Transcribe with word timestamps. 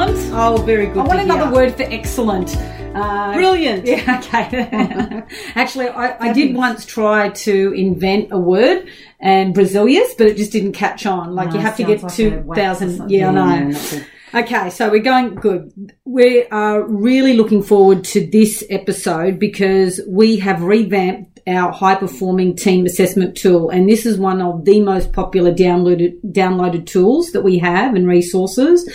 Excellent. 0.00 0.32
Oh, 0.34 0.56
very 0.62 0.86
good. 0.86 0.98
I 0.98 1.04
want 1.04 1.20
another 1.20 1.44
hear. 1.44 1.52
word 1.52 1.74
for 1.76 1.82
excellent. 1.84 2.56
Uh, 2.94 3.34
Brilliant. 3.34 3.86
Yeah, 3.86 4.20
okay. 4.22 5.22
Actually, 5.54 5.88
I, 5.88 6.28
I 6.28 6.32
did 6.32 6.54
once 6.54 6.84
try 6.86 7.30
to 7.30 7.72
invent 7.72 8.32
a 8.32 8.38
word 8.38 8.88
and 9.20 9.54
Brazilius, 9.54 10.14
but 10.14 10.26
it 10.26 10.36
just 10.36 10.52
didn't 10.52 10.72
catch 10.72 11.06
on. 11.06 11.34
Like 11.34 11.52
you 11.52 11.60
have 11.60 11.76
to 11.76 11.84
get 11.84 12.02
like 12.02 12.18
a 12.18 12.38
wax 12.40 12.82
or 12.82 12.86
2,000. 12.86 13.10
Yeah, 13.10 13.28
I 13.28 13.32
know. 13.32 13.68
no. 13.68 14.02
Okay, 14.34 14.70
so 14.70 14.90
we're 14.90 15.02
going 15.02 15.34
good. 15.36 15.92
We 16.04 16.44
are 16.46 16.82
really 16.82 17.36
looking 17.36 17.62
forward 17.62 18.04
to 18.04 18.26
this 18.26 18.64
episode 18.68 19.38
because 19.38 20.00
we 20.08 20.38
have 20.38 20.62
revamped 20.62 21.35
our 21.46 21.72
high 21.72 21.94
performing 21.94 22.56
team 22.56 22.86
assessment 22.86 23.36
tool. 23.36 23.70
And 23.70 23.88
this 23.88 24.04
is 24.04 24.18
one 24.18 24.42
of 24.42 24.64
the 24.64 24.80
most 24.80 25.12
popular 25.12 25.52
downloaded, 25.52 26.20
downloaded 26.32 26.86
tools 26.86 27.32
that 27.32 27.42
we 27.42 27.58
have 27.58 27.94
and 27.94 28.06
resources. 28.08 28.88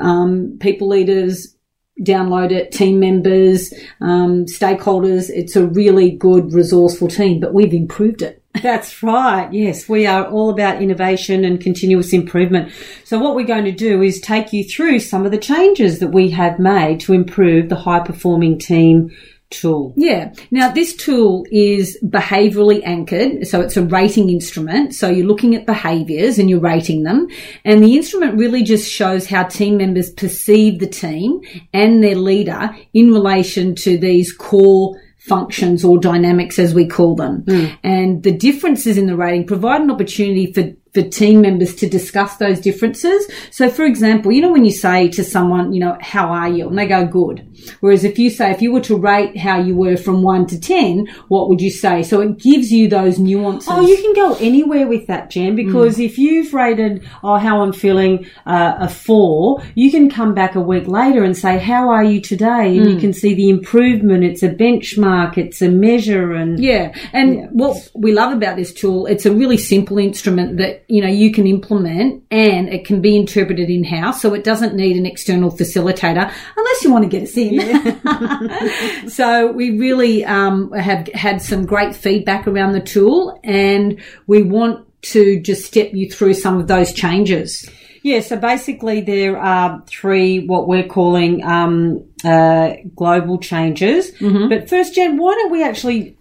Um, 0.00 0.56
people 0.60 0.88
leaders 0.88 1.56
download 2.00 2.52
it, 2.52 2.72
team 2.72 3.00
members, 3.00 3.72
um, 4.00 4.44
stakeholders. 4.44 5.30
It's 5.30 5.56
a 5.56 5.66
really 5.66 6.10
good 6.10 6.52
resourceful 6.52 7.08
team, 7.08 7.40
but 7.40 7.54
we've 7.54 7.72
improved 7.72 8.22
it. 8.22 8.42
That's 8.62 9.02
right. 9.02 9.52
Yes, 9.52 9.88
we 9.88 10.06
are 10.06 10.26
all 10.26 10.50
about 10.50 10.80
innovation 10.80 11.44
and 11.44 11.60
continuous 11.60 12.12
improvement. 12.12 12.72
So 13.04 13.18
what 13.18 13.34
we're 13.34 13.46
going 13.46 13.64
to 13.64 13.72
do 13.72 14.02
is 14.02 14.20
take 14.20 14.52
you 14.52 14.64
through 14.64 15.00
some 15.00 15.24
of 15.24 15.32
the 15.32 15.38
changes 15.38 15.98
that 15.98 16.08
we 16.08 16.30
have 16.30 16.58
made 16.58 17.00
to 17.00 17.12
improve 17.12 17.68
the 17.68 17.76
high 17.76 18.00
performing 18.00 18.58
team 18.58 19.10
tool. 19.50 19.94
Yeah. 19.96 20.32
Now 20.50 20.70
this 20.70 20.94
tool 20.94 21.46
is 21.50 21.98
behaviorally 22.04 22.82
anchored. 22.84 23.46
So 23.46 23.60
it's 23.60 23.76
a 23.76 23.84
rating 23.84 24.30
instrument. 24.30 24.94
So 24.94 25.08
you're 25.08 25.26
looking 25.26 25.54
at 25.54 25.66
behaviors 25.66 26.38
and 26.38 26.50
you're 26.50 26.60
rating 26.60 27.04
them. 27.04 27.28
And 27.64 27.82
the 27.82 27.96
instrument 27.96 28.38
really 28.38 28.62
just 28.62 28.90
shows 28.90 29.26
how 29.26 29.44
team 29.44 29.76
members 29.76 30.10
perceive 30.10 30.80
the 30.80 30.86
team 30.86 31.40
and 31.72 32.02
their 32.02 32.16
leader 32.16 32.74
in 32.92 33.12
relation 33.12 33.74
to 33.76 33.98
these 33.98 34.32
core 34.32 35.00
functions 35.26 35.84
or 35.84 35.98
dynamics 35.98 36.58
as 36.58 36.72
we 36.72 36.86
call 36.86 37.16
them. 37.16 37.42
Hmm. 37.48 37.66
And 37.82 38.22
the 38.22 38.32
differences 38.32 38.96
in 38.96 39.06
the 39.06 39.16
rating 39.16 39.46
provide 39.46 39.80
an 39.80 39.90
opportunity 39.90 40.52
for 40.52 40.72
for 40.96 41.02
team 41.02 41.42
members 41.42 41.74
to 41.74 41.86
discuss 41.88 42.38
those 42.38 42.58
differences. 42.58 43.26
So 43.50 43.68
for 43.68 43.84
example, 43.84 44.32
you 44.32 44.40
know, 44.40 44.50
when 44.50 44.64
you 44.64 44.70
say 44.70 45.08
to 45.10 45.22
someone, 45.22 45.74
you 45.74 45.80
know, 45.80 45.98
how 46.00 46.28
are 46.28 46.48
you? 46.48 46.68
And 46.68 46.78
they 46.78 46.86
go 46.86 47.06
good. 47.06 47.46
Whereas 47.80 48.02
if 48.04 48.18
you 48.18 48.30
say, 48.30 48.50
if 48.50 48.62
you 48.62 48.72
were 48.72 48.80
to 48.82 48.96
rate 48.96 49.36
how 49.36 49.60
you 49.60 49.74
were 49.76 49.98
from 49.98 50.22
one 50.22 50.46
to 50.46 50.58
10, 50.58 51.06
what 51.28 51.48
would 51.50 51.60
you 51.60 51.70
say? 51.70 52.02
So 52.02 52.20
it 52.22 52.38
gives 52.38 52.72
you 52.72 52.88
those 52.88 53.18
nuances. 53.18 53.68
Oh, 53.70 53.86
you 53.86 53.96
can 53.96 54.14
go 54.14 54.36
anywhere 54.40 54.86
with 54.86 55.06
that, 55.08 55.30
Jen, 55.30 55.54
because 55.54 55.98
if 55.98 56.16
you've 56.16 56.54
rated, 56.54 57.06
oh, 57.22 57.36
how 57.36 57.60
I'm 57.62 57.72
feeling 57.72 58.26
uh, 58.46 58.76
a 58.80 58.88
four, 58.88 59.62
you 59.74 59.90
can 59.90 60.08
come 60.08 60.34
back 60.34 60.54
a 60.54 60.60
week 60.60 60.86
later 60.86 61.24
and 61.24 61.36
say, 61.36 61.58
how 61.58 61.90
are 61.90 62.04
you 62.04 62.20
today? 62.20 62.76
And 62.78 62.90
you 62.90 62.98
can 62.98 63.12
see 63.12 63.34
the 63.34 63.50
improvement. 63.50 64.24
It's 64.24 64.42
a 64.42 64.48
benchmark. 64.48 65.36
It's 65.36 65.60
a 65.60 65.68
measure 65.68 66.32
and 66.32 66.58
Yeah. 66.58 66.96
And 67.12 67.48
what 67.50 67.90
we 67.94 68.12
love 68.12 68.32
about 68.32 68.56
this 68.56 68.72
tool, 68.72 69.06
it's 69.06 69.26
a 69.26 69.32
really 69.32 69.58
simple 69.58 69.98
instrument 69.98 70.56
that, 70.58 70.84
you 70.88 71.02
know, 71.02 71.08
you 71.08 71.32
can 71.32 71.46
implement 71.46 72.24
and 72.30 72.68
it 72.68 72.84
can 72.84 73.00
be 73.00 73.16
interpreted 73.16 73.68
in 73.70 73.84
house. 73.84 74.22
So 74.22 74.34
it 74.34 74.44
doesn't 74.44 74.74
need 74.74 74.96
an 74.96 75.06
external 75.06 75.50
facilitator 75.50 76.32
unless 76.56 76.84
you 76.84 76.92
want 76.92 77.04
to 77.04 77.08
get 77.08 77.24
us 77.24 77.36
in. 77.36 79.08
so 79.08 79.50
we 79.52 79.78
really, 79.78 80.24
um, 80.24 80.72
have 80.72 81.08
had 81.08 81.42
some 81.42 81.66
great 81.66 81.94
feedback 81.94 82.46
around 82.46 82.72
the 82.72 82.80
tool 82.80 83.38
and 83.42 84.00
we 84.26 84.42
want 84.42 84.86
to 85.02 85.40
just 85.40 85.64
step 85.64 85.90
you 85.92 86.10
through 86.10 86.34
some 86.34 86.58
of 86.58 86.66
those 86.68 86.92
changes. 86.92 87.68
Yeah, 88.02 88.20
so 88.20 88.36
basically 88.36 89.00
there 89.00 89.36
are 89.36 89.82
three 89.88 90.46
what 90.46 90.68
we're 90.68 90.86
calling 90.86 91.44
um, 91.44 92.04
uh, 92.24 92.74
global 92.94 93.38
changes. 93.38 94.12
But 94.48 94.68
first, 94.70 94.94
Jen, 94.94 95.16
why 95.16 95.34
don't 95.34 95.50
we 95.50 95.64
actually 95.64 96.16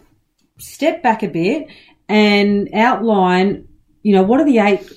step 0.58 1.04
back 1.04 1.22
a 1.22 1.28
bit 1.28 1.68
and 2.08 2.70
outline, 2.74 3.68
you 4.06 4.12
know, 4.12 4.22
what 4.22 4.40
are 4.40 4.46
the 4.46 4.60
eight 4.60 4.88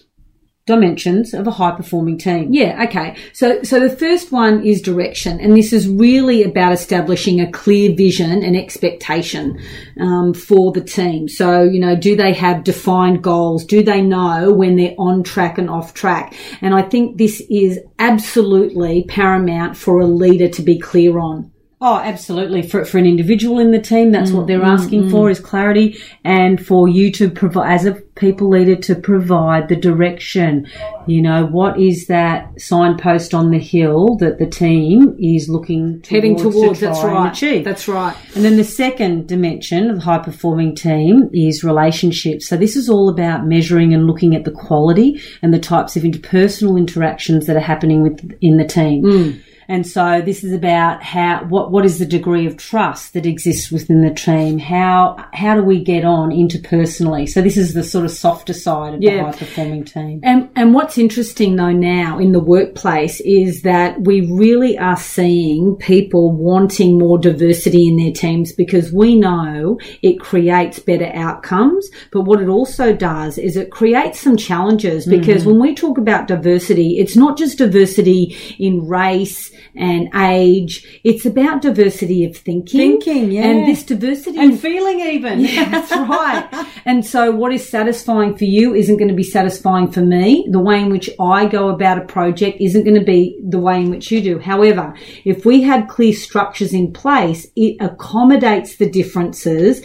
dimensions 0.66 1.32
of 1.32 1.46
a 1.46 1.50
high 1.50 1.74
performing 1.74 2.18
team? 2.18 2.52
Yeah, 2.52 2.84
okay. 2.84 3.16
So, 3.32 3.62
so 3.62 3.80
the 3.80 3.96
first 3.96 4.30
one 4.30 4.66
is 4.66 4.82
direction, 4.82 5.40
and 5.40 5.56
this 5.56 5.72
is 5.72 5.88
really 5.88 6.42
about 6.42 6.74
establishing 6.74 7.40
a 7.40 7.50
clear 7.50 7.96
vision 7.96 8.44
and 8.44 8.54
expectation 8.54 9.58
um, 9.98 10.34
for 10.34 10.72
the 10.72 10.82
team. 10.82 11.26
So, 11.26 11.62
you 11.62 11.80
know, 11.80 11.96
do 11.96 12.16
they 12.16 12.34
have 12.34 12.64
defined 12.64 13.24
goals? 13.24 13.64
Do 13.64 13.82
they 13.82 14.02
know 14.02 14.52
when 14.52 14.76
they're 14.76 14.94
on 14.98 15.22
track 15.22 15.56
and 15.56 15.70
off 15.70 15.94
track? 15.94 16.34
And 16.60 16.74
I 16.74 16.82
think 16.82 17.16
this 17.16 17.40
is 17.48 17.80
absolutely 17.98 19.04
paramount 19.08 19.74
for 19.74 20.00
a 20.00 20.06
leader 20.06 20.48
to 20.50 20.60
be 20.60 20.78
clear 20.78 21.18
on. 21.18 21.50
Oh, 21.80 21.98
absolutely. 21.98 22.62
For, 22.62 22.84
for 22.84 22.98
an 22.98 23.06
individual 23.06 23.60
in 23.60 23.70
the 23.70 23.80
team, 23.80 24.10
that's 24.10 24.32
what 24.32 24.44
mm, 24.44 24.46
they're 24.48 24.60
mm, 24.60 24.66
asking 24.66 25.04
mm. 25.04 25.10
for 25.12 25.30
is 25.30 25.38
clarity 25.38 25.96
and 26.24 26.64
for 26.64 26.88
you 26.88 27.12
to 27.12 27.30
provide, 27.30 27.72
as 27.72 27.84
a 27.84 27.92
people 27.92 28.48
leader, 28.48 28.74
to 28.74 28.96
provide 28.96 29.68
the 29.68 29.76
direction. 29.76 30.68
You 31.06 31.22
know, 31.22 31.46
what 31.46 31.78
is 31.78 32.08
that 32.08 32.60
signpost 32.60 33.32
on 33.32 33.52
the 33.52 33.60
hill 33.60 34.16
that 34.16 34.40
the 34.40 34.46
team 34.46 35.16
is 35.20 35.48
looking 35.48 36.02
towards 36.02 36.08
Heading 36.08 36.36
towards, 36.36 36.80
to 36.80 36.86
that's 36.86 37.04
right. 37.04 37.30
achieve? 37.30 37.64
That's 37.64 37.86
right. 37.86 38.16
And 38.34 38.44
then 38.44 38.56
the 38.56 38.64
second 38.64 39.28
dimension 39.28 39.88
of 39.88 39.96
the 39.96 40.02
high 40.02 40.18
performing 40.18 40.74
team 40.74 41.30
is 41.32 41.62
relationships. 41.62 42.48
So 42.48 42.56
this 42.56 42.74
is 42.74 42.88
all 42.88 43.08
about 43.08 43.46
measuring 43.46 43.94
and 43.94 44.04
looking 44.08 44.34
at 44.34 44.42
the 44.42 44.50
quality 44.50 45.22
and 45.42 45.54
the 45.54 45.60
types 45.60 45.96
of 45.96 46.02
interpersonal 46.02 46.76
interactions 46.76 47.46
that 47.46 47.54
are 47.54 47.60
happening 47.60 48.02
within 48.02 48.56
the 48.56 48.66
team. 48.66 49.44
And 49.70 49.86
so 49.86 50.22
this 50.22 50.42
is 50.42 50.54
about 50.54 51.02
how 51.02 51.44
what 51.44 51.70
what 51.70 51.84
is 51.84 51.98
the 51.98 52.06
degree 52.06 52.46
of 52.46 52.56
trust 52.56 53.12
that 53.12 53.26
exists 53.26 53.70
within 53.70 54.00
the 54.00 54.14
team? 54.14 54.58
How 54.58 55.28
how 55.34 55.54
do 55.54 55.62
we 55.62 55.84
get 55.84 56.06
on 56.06 56.30
interpersonally? 56.30 57.28
So 57.28 57.42
this 57.42 57.58
is 57.58 57.74
the 57.74 57.84
sort 57.84 58.06
of 58.06 58.10
softer 58.10 58.54
side 58.54 58.94
of 58.94 59.00
the 59.00 59.18
high 59.18 59.32
performing 59.32 59.84
team. 59.84 60.20
And, 60.22 60.48
and 60.56 60.72
what's 60.72 60.96
interesting 60.96 61.56
though 61.56 61.72
now 61.72 62.18
in 62.18 62.32
the 62.32 62.40
workplace 62.40 63.20
is 63.20 63.60
that 63.62 64.00
we 64.00 64.22
really 64.32 64.78
are 64.78 64.96
seeing 64.96 65.76
people 65.76 66.32
wanting 66.32 66.98
more 66.98 67.18
diversity 67.18 67.88
in 67.88 67.98
their 67.98 68.12
teams 68.12 68.52
because 68.52 68.90
we 68.90 69.16
know 69.16 69.78
it 70.00 70.18
creates 70.18 70.78
better 70.78 71.10
outcomes. 71.14 71.90
But 72.10 72.22
what 72.22 72.40
it 72.40 72.48
also 72.48 72.94
does 72.94 73.36
is 73.36 73.54
it 73.54 73.70
creates 73.70 74.18
some 74.20 74.38
challenges 74.38 75.04
because 75.04 75.42
mm. 75.42 75.48
when 75.48 75.60
we 75.60 75.74
talk 75.74 75.98
about 75.98 76.26
diversity, 76.26 76.98
it's 76.98 77.16
not 77.16 77.36
just 77.36 77.58
diversity 77.58 78.34
in 78.58 78.88
race 78.88 79.52
and 79.74 80.08
age. 80.14 81.00
It's 81.04 81.24
about 81.24 81.62
diversity 81.62 82.24
of 82.24 82.36
thinking. 82.36 82.78
Thinking, 82.78 83.32
yeah. 83.32 83.44
And 83.44 83.68
this 83.68 83.82
diversity 83.82 84.38
And 84.38 84.58
feeling 84.58 85.00
even. 85.00 85.40
yeah, 85.40 85.68
that's 85.68 85.90
right. 85.92 86.66
And 86.84 87.04
so 87.04 87.30
what 87.30 87.52
is 87.52 87.68
satisfying 87.68 88.36
for 88.36 88.44
you 88.44 88.74
isn't 88.74 88.96
going 88.96 89.08
to 89.08 89.14
be 89.14 89.22
satisfying 89.22 89.90
for 89.90 90.00
me. 90.00 90.46
The 90.50 90.60
way 90.60 90.80
in 90.80 90.90
which 90.90 91.10
I 91.20 91.46
go 91.46 91.68
about 91.68 91.98
a 91.98 92.04
project 92.04 92.60
isn't 92.60 92.84
going 92.84 92.98
to 92.98 93.04
be 93.04 93.40
the 93.48 93.58
way 93.58 93.80
in 93.80 93.90
which 93.90 94.10
you 94.10 94.20
do. 94.20 94.38
However, 94.38 94.94
if 95.24 95.44
we 95.44 95.62
have 95.62 95.88
clear 95.88 96.12
structures 96.12 96.72
in 96.72 96.92
place, 96.92 97.46
it 97.56 97.76
accommodates 97.80 98.76
the 98.76 98.90
differences 98.90 99.84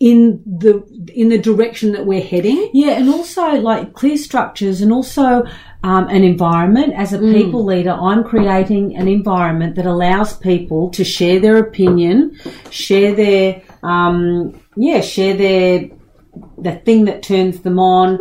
in 0.00 0.42
the 0.44 0.82
in 1.14 1.28
the 1.28 1.38
direction 1.38 1.92
that 1.92 2.06
we're 2.06 2.22
heading. 2.22 2.70
Yeah, 2.74 2.98
and 2.98 3.08
also 3.08 3.42
like 3.52 3.94
clear 3.94 4.16
structures 4.16 4.80
and 4.80 4.92
also 4.92 5.44
um, 5.82 6.08
an 6.08 6.22
environment. 6.24 6.94
As 6.94 7.12
a 7.12 7.18
people 7.18 7.64
leader, 7.64 7.90
I'm 7.92 8.22
creating 8.24 8.96
an 8.96 9.08
environment 9.08 9.74
that 9.76 9.86
allows 9.86 10.36
people 10.36 10.90
to 10.90 11.04
share 11.04 11.40
their 11.40 11.58
opinion, 11.58 12.38
share 12.70 13.14
their, 13.14 13.62
um, 13.82 14.60
yeah, 14.76 15.00
share 15.00 15.34
their, 15.36 15.90
the 16.58 16.72
thing 16.84 17.04
that 17.06 17.22
turns 17.22 17.60
them 17.60 17.78
on. 17.78 18.18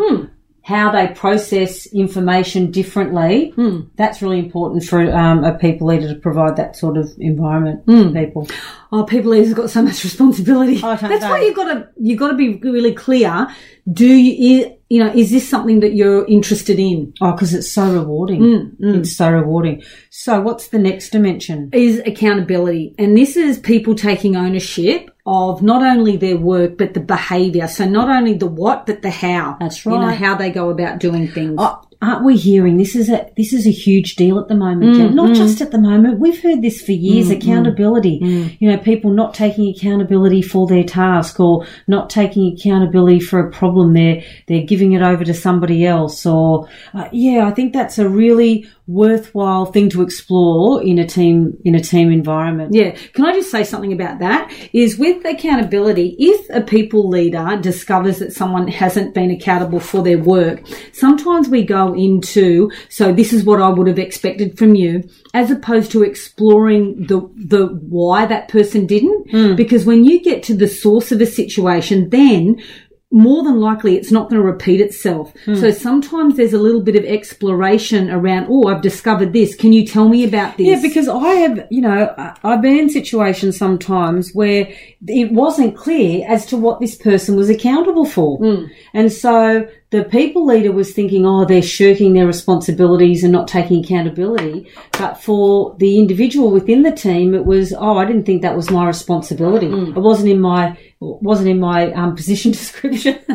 How 0.64 0.92
they 0.92 1.08
process 1.08 1.88
information 1.88 2.70
differently. 2.72 3.52
That's 3.96 4.22
really 4.22 4.38
important 4.38 4.84
for 4.84 5.02
um, 5.12 5.44
a 5.44 5.58
people 5.58 5.88
leader 5.88 6.08
to 6.14 6.20
provide 6.20 6.56
that 6.58 6.76
sort 6.76 6.98
of 6.98 7.10
environment 7.18 7.84
for 7.86 7.92
people. 8.14 8.48
Oh, 8.92 9.04
people 9.04 9.32
leaders 9.32 9.48
have 9.48 9.58
got 9.58 9.72
so 9.72 9.82
much 9.82 10.04
responsibility. 10.10 10.80
Oh, 10.84 10.96
That's 10.96 11.24
why 11.24 11.42
you've 11.42 11.56
got 11.56 11.74
to 11.74 11.88
you've 11.98 12.20
got 12.20 12.28
to 12.30 12.36
be 12.36 12.58
really 12.58 12.94
clear. 12.94 13.48
Do 13.92 14.06
you 14.08 14.78
you 14.92 15.00
know, 15.02 15.12
is 15.22 15.32
this 15.32 15.48
something 15.54 15.80
that 15.84 15.94
you're 16.00 16.26
interested 16.28 16.78
in? 16.78 17.14
Oh, 17.22 17.32
because 17.32 17.54
it's 17.58 17.72
so 17.72 17.84
rewarding. 18.00 18.42
Mm, 18.42 18.98
It's 19.00 19.16
so 19.16 19.28
rewarding. 19.40 19.82
So, 20.14 20.42
what's 20.42 20.68
the 20.68 20.78
next 20.78 21.12
dimension? 21.12 21.70
Is 21.72 22.00
accountability. 22.06 22.94
And 23.00 23.16
this 23.16 23.38
is 23.38 23.58
people 23.58 23.96
taking 23.96 24.36
ownership 24.36 25.10
of 25.26 25.62
not 25.62 25.84
only 25.84 26.18
their 26.18 26.38
work, 26.38 26.78
but 26.78 26.94
the 26.94 27.00
behavior. 27.00 27.68
So 27.68 27.86
not 27.86 28.10
only 28.10 28.34
the 28.34 28.48
what, 28.48 28.86
but 28.86 29.02
the 29.02 29.10
how. 29.10 29.58
That's 29.60 29.86
You 29.86 29.92
know, 29.92 30.00
right. 30.00 30.18
how 30.18 30.36
they 30.36 30.52
go 30.52 30.70
about 30.70 31.00
doing 31.00 31.30
things. 31.30 31.56
Oh, 31.58 31.82
aren't 32.02 32.26
we 32.26 32.36
hearing 32.36 32.78
this 32.78 32.96
is 32.96 33.10
a 33.10 33.30
this 33.38 33.54
is 33.54 33.68
a 33.68 33.72
huge 33.72 34.16
deal 34.16 34.40
at 34.40 34.48
the 34.48 34.56
moment? 34.56 34.96
Mm? 34.96 35.14
Not 35.14 35.36
just 35.36 35.62
at 35.62 35.70
the 35.70 35.78
moment. 35.78 36.20
We've 36.20 36.42
heard 36.42 36.62
this 36.64 36.82
for 36.82 36.92
years. 36.92 37.30
accountability. 37.30 38.20
mm. 38.20 38.58
You 38.60 38.72
know, 38.72 38.78
people 38.78 39.12
not 39.12 39.36
taking 39.36 39.70
accountability 39.70 40.42
for 40.42 40.68
their 40.68 40.84
task 40.84 41.40
or 41.40 41.68
not 41.88 42.10
taking 42.10 42.54
accountability 42.54 43.20
for 43.20 43.40
a 43.40 43.52
problem. 43.52 43.94
They're 43.94 44.24
they're 44.48 44.66
giving 44.66 44.94
it 44.94 45.04
over 45.04 45.24
to 45.24 45.34
somebody 45.34 45.86
else. 45.86 46.26
Or 46.26 46.68
uh, 46.94 47.10
yeah, 47.12 47.46
I 47.46 47.52
think 47.52 47.74
that's 47.74 48.00
a 48.00 48.10
really 48.10 48.68
worthwhile 48.88 49.68
thing 49.68 49.90
to 49.90 50.01
explore 50.02 50.84
in 50.84 51.00
a 51.00 51.08
team 51.08 51.58
in 51.64 51.76
a 51.76 51.82
team 51.82 52.12
environment. 52.12 52.74
Yeah. 52.74 52.92
Can 53.14 53.26
I 53.26 53.34
just 53.34 53.52
say 53.52 53.64
something 53.64 53.94
about 53.94 54.20
that? 54.20 54.52
Is 54.74 54.98
with 54.98 55.26
accountability, 55.26 56.16
if 56.20 56.50
a 56.50 56.62
people 56.62 57.10
leader 57.10 57.58
discovers 57.62 58.20
that 58.20 58.34
someone 58.34 58.68
hasn't 58.68 59.14
been 59.14 59.32
accountable 59.32 59.80
for 59.80 60.02
their 60.02 60.18
work, 60.18 60.62
sometimes 60.94 61.50
we 61.50 61.64
go 61.64 61.94
into, 61.94 62.72
so 62.90 63.12
this 63.14 63.34
is 63.34 63.44
what 63.44 63.62
I 63.62 63.70
would 63.70 63.88
have 63.88 64.00
expected 64.00 64.58
from 64.58 64.76
you, 64.76 65.04
as 65.34 65.52
opposed 65.52 65.92
to 65.92 66.04
exploring 66.04 67.08
the, 67.08 67.20
the 67.36 67.68
why 67.68 68.26
that 68.26 68.48
person 68.48 68.86
didn't. 68.86 69.30
Hmm. 69.32 69.56
Because 69.56 69.86
when 69.86 70.04
you 70.04 70.22
get 70.22 70.44
to 70.44 70.56
the 70.56 70.68
source 70.68 71.12
of 71.12 71.22
a 71.22 71.26
situation, 71.26 72.10
then 72.10 72.62
more 73.12 73.44
than 73.44 73.60
likely 73.60 73.98
it's 73.98 74.12
not 74.12 74.30
going 74.30 74.42
to 74.42 74.46
repeat 74.46 74.80
itself. 74.80 75.34
Hmm. 75.44 75.56
So 75.56 75.70
sometimes 75.72 76.38
there's 76.38 76.54
a 76.54 76.60
little 76.60 76.82
bit 76.82 76.96
of 76.96 77.04
exploration 77.04 78.10
around, 78.10 78.48
oh, 78.50 78.68
I've 78.68 78.82
discovered 78.82 79.34
this. 79.34 79.54
Can 79.54 79.74
you 79.74 79.86
tell 79.86 80.08
me 80.08 80.24
about 80.24 80.58
this? 80.58 80.68
Yeah, 80.68 80.82
because 80.82 81.10
I 81.10 81.34
have, 81.34 81.68
you 81.70 81.82
know, 81.82 82.14
I've 82.44 82.62
been 82.62 82.78
in 82.78 82.90
situations 82.90 83.58
sometimes 83.58 84.32
where 84.34 84.74
it 85.08 85.32
wasn't 85.32 85.76
clear 85.76 86.26
as 86.28 86.46
to 86.48 86.58
what 86.58 86.80
this 86.80 86.96
person 86.96 87.36
was 87.36 87.50
accountable 87.50 88.06
for. 88.06 88.38
Hmm. 88.38 88.68
And 88.94 89.12
so 89.12 89.68
the 89.90 90.06
people 90.06 90.46
leader 90.46 90.72
was 90.72 90.94
thinking, 90.94 91.26
oh, 91.26 91.44
they're 91.44 91.62
shirking 91.62 92.14
their 92.14 92.28
responsibilities 92.28 93.24
and 93.24 93.34
not 93.34 93.50
taking 93.50 93.84
accountability. 93.84 94.72
But 94.94 95.16
for 95.16 95.76
the 95.80 96.00
individual 96.00 96.50
within 96.50 96.84
the 96.84 96.94
team, 96.94 97.36
it 97.36 97.46
was, 97.46 97.74
oh, 97.74 97.98
I 97.98 98.06
didn't 98.06 98.24
think 98.24 98.42
that 98.42 98.56
was 98.56 98.72
my 98.72 98.88
responsibility. 98.88 99.68
Hmm. 99.68 99.98
It 99.98 100.00
wasn't 100.00 100.30
in 100.30 100.40
my, 100.40 100.78
wasn't 101.02 101.50
in 101.50 101.60
my 101.60 101.92
um, 101.94 102.16
position 102.16 102.52
description. 102.54 103.20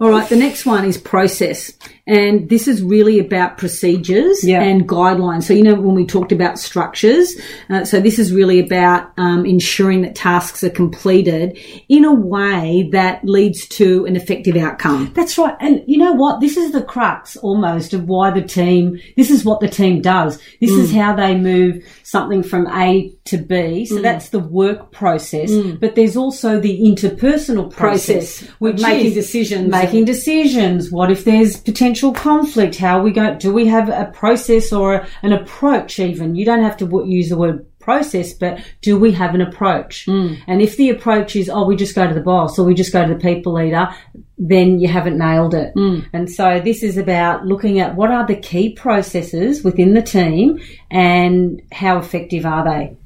All 0.00 0.10
right, 0.10 0.28
the 0.28 0.36
next 0.36 0.64
one 0.64 0.84
is 0.84 0.96
process. 0.96 1.72
And 2.06 2.50
this 2.50 2.68
is 2.68 2.82
really 2.82 3.18
about 3.18 3.56
procedures 3.56 4.44
Yeah. 4.44 4.62
and 4.62 4.86
guidelines. 4.86 5.44
So, 5.44 5.54
you 5.54 5.62
know, 5.62 5.74
when 5.74 5.94
we 5.94 6.04
talked 6.04 6.32
about 6.32 6.58
structures, 6.58 7.34
uh, 7.70 7.86
so 7.86 7.98
this 7.98 8.18
is 8.18 8.30
really 8.30 8.60
about 8.60 9.10
um, 9.16 9.46
ensuring 9.46 10.02
that 10.02 10.14
tasks 10.14 10.62
are 10.62 10.68
completed 10.68 11.56
in 11.88 12.04
a 12.04 12.12
way 12.12 12.90
that 12.92 13.24
leads 13.24 13.66
to 13.68 14.04
an 14.04 14.16
effective 14.16 14.54
outcome. 14.54 15.12
That's 15.14 15.38
right. 15.38 15.56
And 15.60 15.82
you 15.86 15.96
know 15.96 16.12
what? 16.12 16.40
This 16.40 16.58
is 16.58 16.72
the 16.72 16.82
crux 16.82 17.38
almost 17.38 17.94
of 17.94 18.04
why 18.04 18.30
the 18.30 18.42
team, 18.42 19.00
this 19.16 19.30
is 19.30 19.42
what 19.46 19.60
the 19.60 19.68
team 19.68 20.02
does. 20.02 20.38
This 20.60 20.72
is 20.72 20.92
Mm. 20.92 20.96
how 21.00 21.16
they 21.16 21.34
move 21.34 21.82
something 22.02 22.42
from 22.42 22.66
A 22.66 23.14
to 23.24 23.38
B. 23.38 23.54
Mm. 23.54 23.86
So 23.86 24.02
that's 24.02 24.28
the 24.28 24.40
work 24.40 24.92
process. 24.92 25.50
But 25.80 25.94
there's 25.94 26.18
also 26.18 26.60
the 26.60 26.80
interpersonal 26.82 27.70
process, 27.70 28.40
Process. 28.40 28.48
which 28.58 28.82
Making 28.82 29.06
is 29.06 29.14
decisions. 29.14 29.70
Making 29.70 30.04
decisions. 30.04 30.90
What 30.90 31.10
if 31.10 31.24
there's 31.24 31.56
potential 31.56 31.93
conflict? 32.12 32.76
How 32.76 33.02
we 33.02 33.10
go, 33.12 33.34
do 33.36 33.52
we 33.52 33.66
have 33.66 33.88
a 33.88 34.10
process 34.12 34.72
or 34.72 34.94
a, 34.94 35.08
an 35.22 35.32
approach 35.32 35.98
even? 35.98 36.34
You 36.34 36.44
don't 36.44 36.62
have 36.62 36.76
to 36.78 36.84
w- 36.86 37.10
use 37.10 37.28
the 37.28 37.36
word 37.36 37.66
process, 37.78 38.32
but 38.32 38.60
do 38.80 38.98
we 38.98 39.12
have 39.12 39.34
an 39.34 39.40
approach? 39.42 40.06
And 40.46 40.62
if 40.62 40.76
the 40.76 40.90
approach 40.90 41.36
is, 41.36 41.50
oh, 41.50 41.66
we 41.66 41.76
just 41.76 41.94
go 41.94 42.06
to 42.08 42.14
the 42.14 42.20
boss 42.20 42.58
or 42.58 42.64
we 42.64 42.74
just 42.74 42.92
go 42.92 43.06
to 43.06 43.12
the 43.12 43.20
people 43.20 43.52
leader, 43.52 43.88
then 44.38 44.80
you 44.80 44.88
haven't 44.88 45.18
nailed 45.18 45.54
it. 45.54 45.72
And 46.12 46.30
so 46.30 46.60
this 46.60 46.82
is 46.82 46.96
about 46.96 47.44
looking 47.44 47.80
at 47.80 47.94
what 47.94 48.10
are 48.10 48.26
the 48.26 48.36
key 48.36 48.72
processes 48.72 49.62
within 49.62 49.92
the 49.94 50.02
team 50.02 50.58
and 50.90 51.60
how 51.72 51.98
effective 51.98 52.46
are 52.46 52.64
they? 52.64 52.96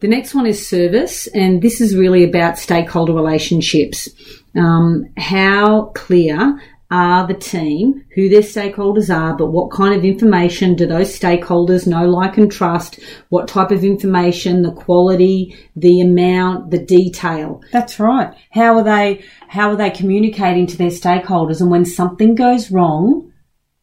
The 0.00 0.06
next 0.06 0.32
one 0.32 0.46
is 0.46 0.64
service, 0.64 1.26
and 1.34 1.60
this 1.60 1.80
is 1.80 1.96
really 1.96 2.22
about 2.22 2.56
stakeholder 2.56 3.12
relationships. 3.12 4.08
Um, 4.54 5.06
how 5.16 5.86
clear 5.96 6.60
are 6.90 7.26
the 7.26 7.34
team, 7.34 8.04
who 8.14 8.28
their 8.28 8.40
stakeholders 8.40 9.14
are, 9.14 9.36
but 9.36 9.52
what 9.52 9.70
kind 9.70 9.94
of 9.94 10.04
information 10.04 10.74
do 10.74 10.86
those 10.86 11.18
stakeholders 11.18 11.86
know, 11.86 12.06
like, 12.06 12.38
and 12.38 12.50
trust? 12.50 12.98
What 13.28 13.46
type 13.46 13.70
of 13.70 13.84
information, 13.84 14.62
the 14.62 14.72
quality, 14.72 15.56
the 15.76 16.00
amount, 16.00 16.70
the 16.70 16.78
detail? 16.78 17.62
That's 17.72 18.00
right. 18.00 18.34
How 18.50 18.76
are 18.78 18.84
they 18.84 19.24
how 19.48 19.70
are 19.70 19.76
they 19.76 19.90
communicating 19.90 20.66
to 20.66 20.76
their 20.76 20.88
stakeholders 20.88 21.60
and 21.60 21.70
when 21.70 21.84
something 21.84 22.34
goes 22.34 22.70
wrong, 22.70 23.32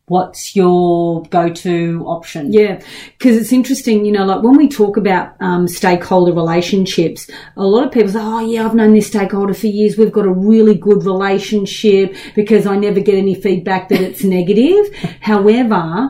what's 0.08 0.56
your 0.56 1.24
go-to 1.24 2.04
option? 2.06 2.54
Yeah, 2.54 2.82
because 3.18 3.38
it's 3.38 3.52
interesting, 3.52 4.06
you 4.06 4.12
know, 4.12 4.26
like 4.26 4.44
when 4.44 4.56
we 4.56 4.68
talk 4.68 4.98
about 4.98 5.36
um, 5.40 5.68
stakeholder 5.68 6.34
relationships, 6.34 7.30
a 7.58 7.64
lot 7.64 7.86
of 7.86 7.92
people 7.92 8.10
say, 8.12 8.20
oh, 8.22 8.40
yeah, 8.40 8.66
I've 8.66 8.76
known 8.76 8.94
this 8.94 9.08
stakeholder 9.08 9.54
for 9.54 9.68
years. 9.68 9.98
We've 9.98 10.12
got 10.12 10.26
a 10.26 10.32
really 10.32 10.76
good 10.76 11.04
relationship 11.06 12.16
because 12.36 12.68
I 12.68 12.78
never 12.78 13.00
get 13.00 13.16
any 13.16 13.36
feedback 13.36 13.90
that 13.90 14.02
it's 14.02 14.24
negative. 14.36 14.94
However, 15.22 16.10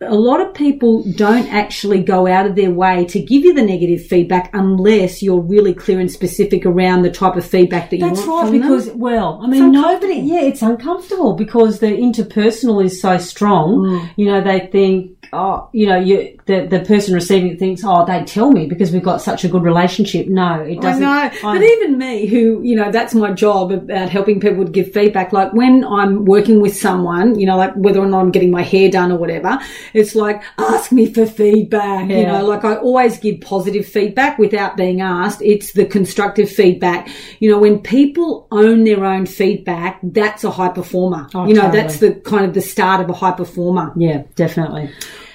a 0.00 0.14
lot 0.14 0.42
of 0.42 0.52
people 0.52 1.02
don't 1.12 1.46
actually 1.48 2.02
go 2.02 2.26
out 2.26 2.44
of 2.44 2.54
their 2.54 2.70
way 2.70 3.06
to 3.06 3.18
give 3.18 3.44
you 3.44 3.54
the 3.54 3.62
negative 3.62 4.04
feedback 4.04 4.50
unless 4.52 5.22
you're 5.22 5.40
really 5.40 5.72
clear 5.72 5.98
and 5.98 6.10
specific 6.10 6.66
around 6.66 7.02
the 7.02 7.10
type 7.10 7.34
of 7.34 7.46
feedback 7.46 7.88
that 7.88 7.96
you 7.96 8.06
That's 8.06 8.26
want 8.26 8.42
right, 8.42 8.50
from 8.50 8.60
because 8.60 8.86
them. 8.86 8.98
well, 8.98 9.40
I 9.42 9.46
mean, 9.46 9.72
nobody. 9.72 10.16
Yeah, 10.16 10.42
it's 10.42 10.60
uncomfortable 10.60 11.32
because 11.32 11.78
the 11.78 11.86
interpersonal 11.86 12.84
is 12.84 13.00
so 13.00 13.16
strong. 13.16 13.76
Mm. 13.78 14.10
You 14.16 14.26
know, 14.26 14.42
they 14.42 14.68
think, 14.70 15.15
oh, 15.32 15.68
you 15.72 15.86
know, 15.86 15.96
you 15.98 16.38
the 16.46 16.66
the 16.66 16.80
person 16.80 17.14
receiving 17.14 17.52
it 17.52 17.58
thinks, 17.58 17.82
oh, 17.84 18.04
they 18.06 18.24
tell 18.24 18.50
me 18.50 18.66
because 18.66 18.92
we've 18.92 19.02
got 19.02 19.20
such 19.20 19.44
a 19.44 19.48
good 19.48 19.62
relationship. 19.62 20.26
No, 20.28 20.60
it 20.60 20.80
doesn't. 20.80 21.02
know, 21.02 21.08
I'm- 21.08 21.32
but 21.42 21.62
even 21.62 21.98
me, 21.98 22.26
who 22.26 22.62
you 22.62 22.76
know, 22.76 22.90
that's 22.90 23.14
my 23.14 23.32
job 23.32 23.72
about 23.72 24.08
helping 24.08 24.40
people 24.40 24.64
to 24.64 24.70
give 24.70 24.92
feedback. 24.92 25.32
Like 25.32 25.52
when 25.52 25.84
I'm 25.84 26.24
working 26.24 26.60
with 26.60 26.76
someone, 26.76 27.38
you 27.38 27.46
know, 27.46 27.56
like 27.56 27.74
whether 27.74 28.00
or 28.00 28.06
not 28.06 28.20
I'm 28.20 28.30
getting 28.30 28.50
my 28.50 28.62
hair 28.62 28.90
done 28.90 29.12
or 29.12 29.18
whatever, 29.18 29.58
it's 29.94 30.14
like 30.14 30.42
ask 30.58 30.92
me 30.92 31.12
for 31.12 31.26
feedback. 31.26 32.08
You 32.08 32.26
know, 32.26 32.44
like 32.44 32.64
I 32.64 32.76
always 32.76 33.18
give 33.18 33.40
positive 33.40 33.86
feedback 33.86 34.38
without 34.38 34.76
being 34.76 35.00
asked. 35.00 35.42
It's 35.42 35.72
the 35.72 35.86
constructive 35.86 36.50
feedback. 36.50 37.08
You 37.40 37.50
know, 37.50 37.58
when 37.58 37.80
people 37.80 38.46
own 38.50 38.84
their 38.84 39.04
own 39.04 39.26
feedback, 39.26 40.00
that's 40.02 40.44
a 40.44 40.50
high 40.50 40.68
performer. 40.68 41.28
Oh, 41.34 41.46
you 41.46 41.54
know, 41.54 41.62
totally. 41.62 41.82
that's 41.82 41.98
the 41.98 42.14
kind 42.14 42.44
of 42.44 42.54
the 42.54 42.60
start 42.60 43.00
of 43.00 43.10
a 43.10 43.12
high 43.12 43.32
performer. 43.32 43.92
Yeah, 43.96 44.22
definitely. 44.34 44.90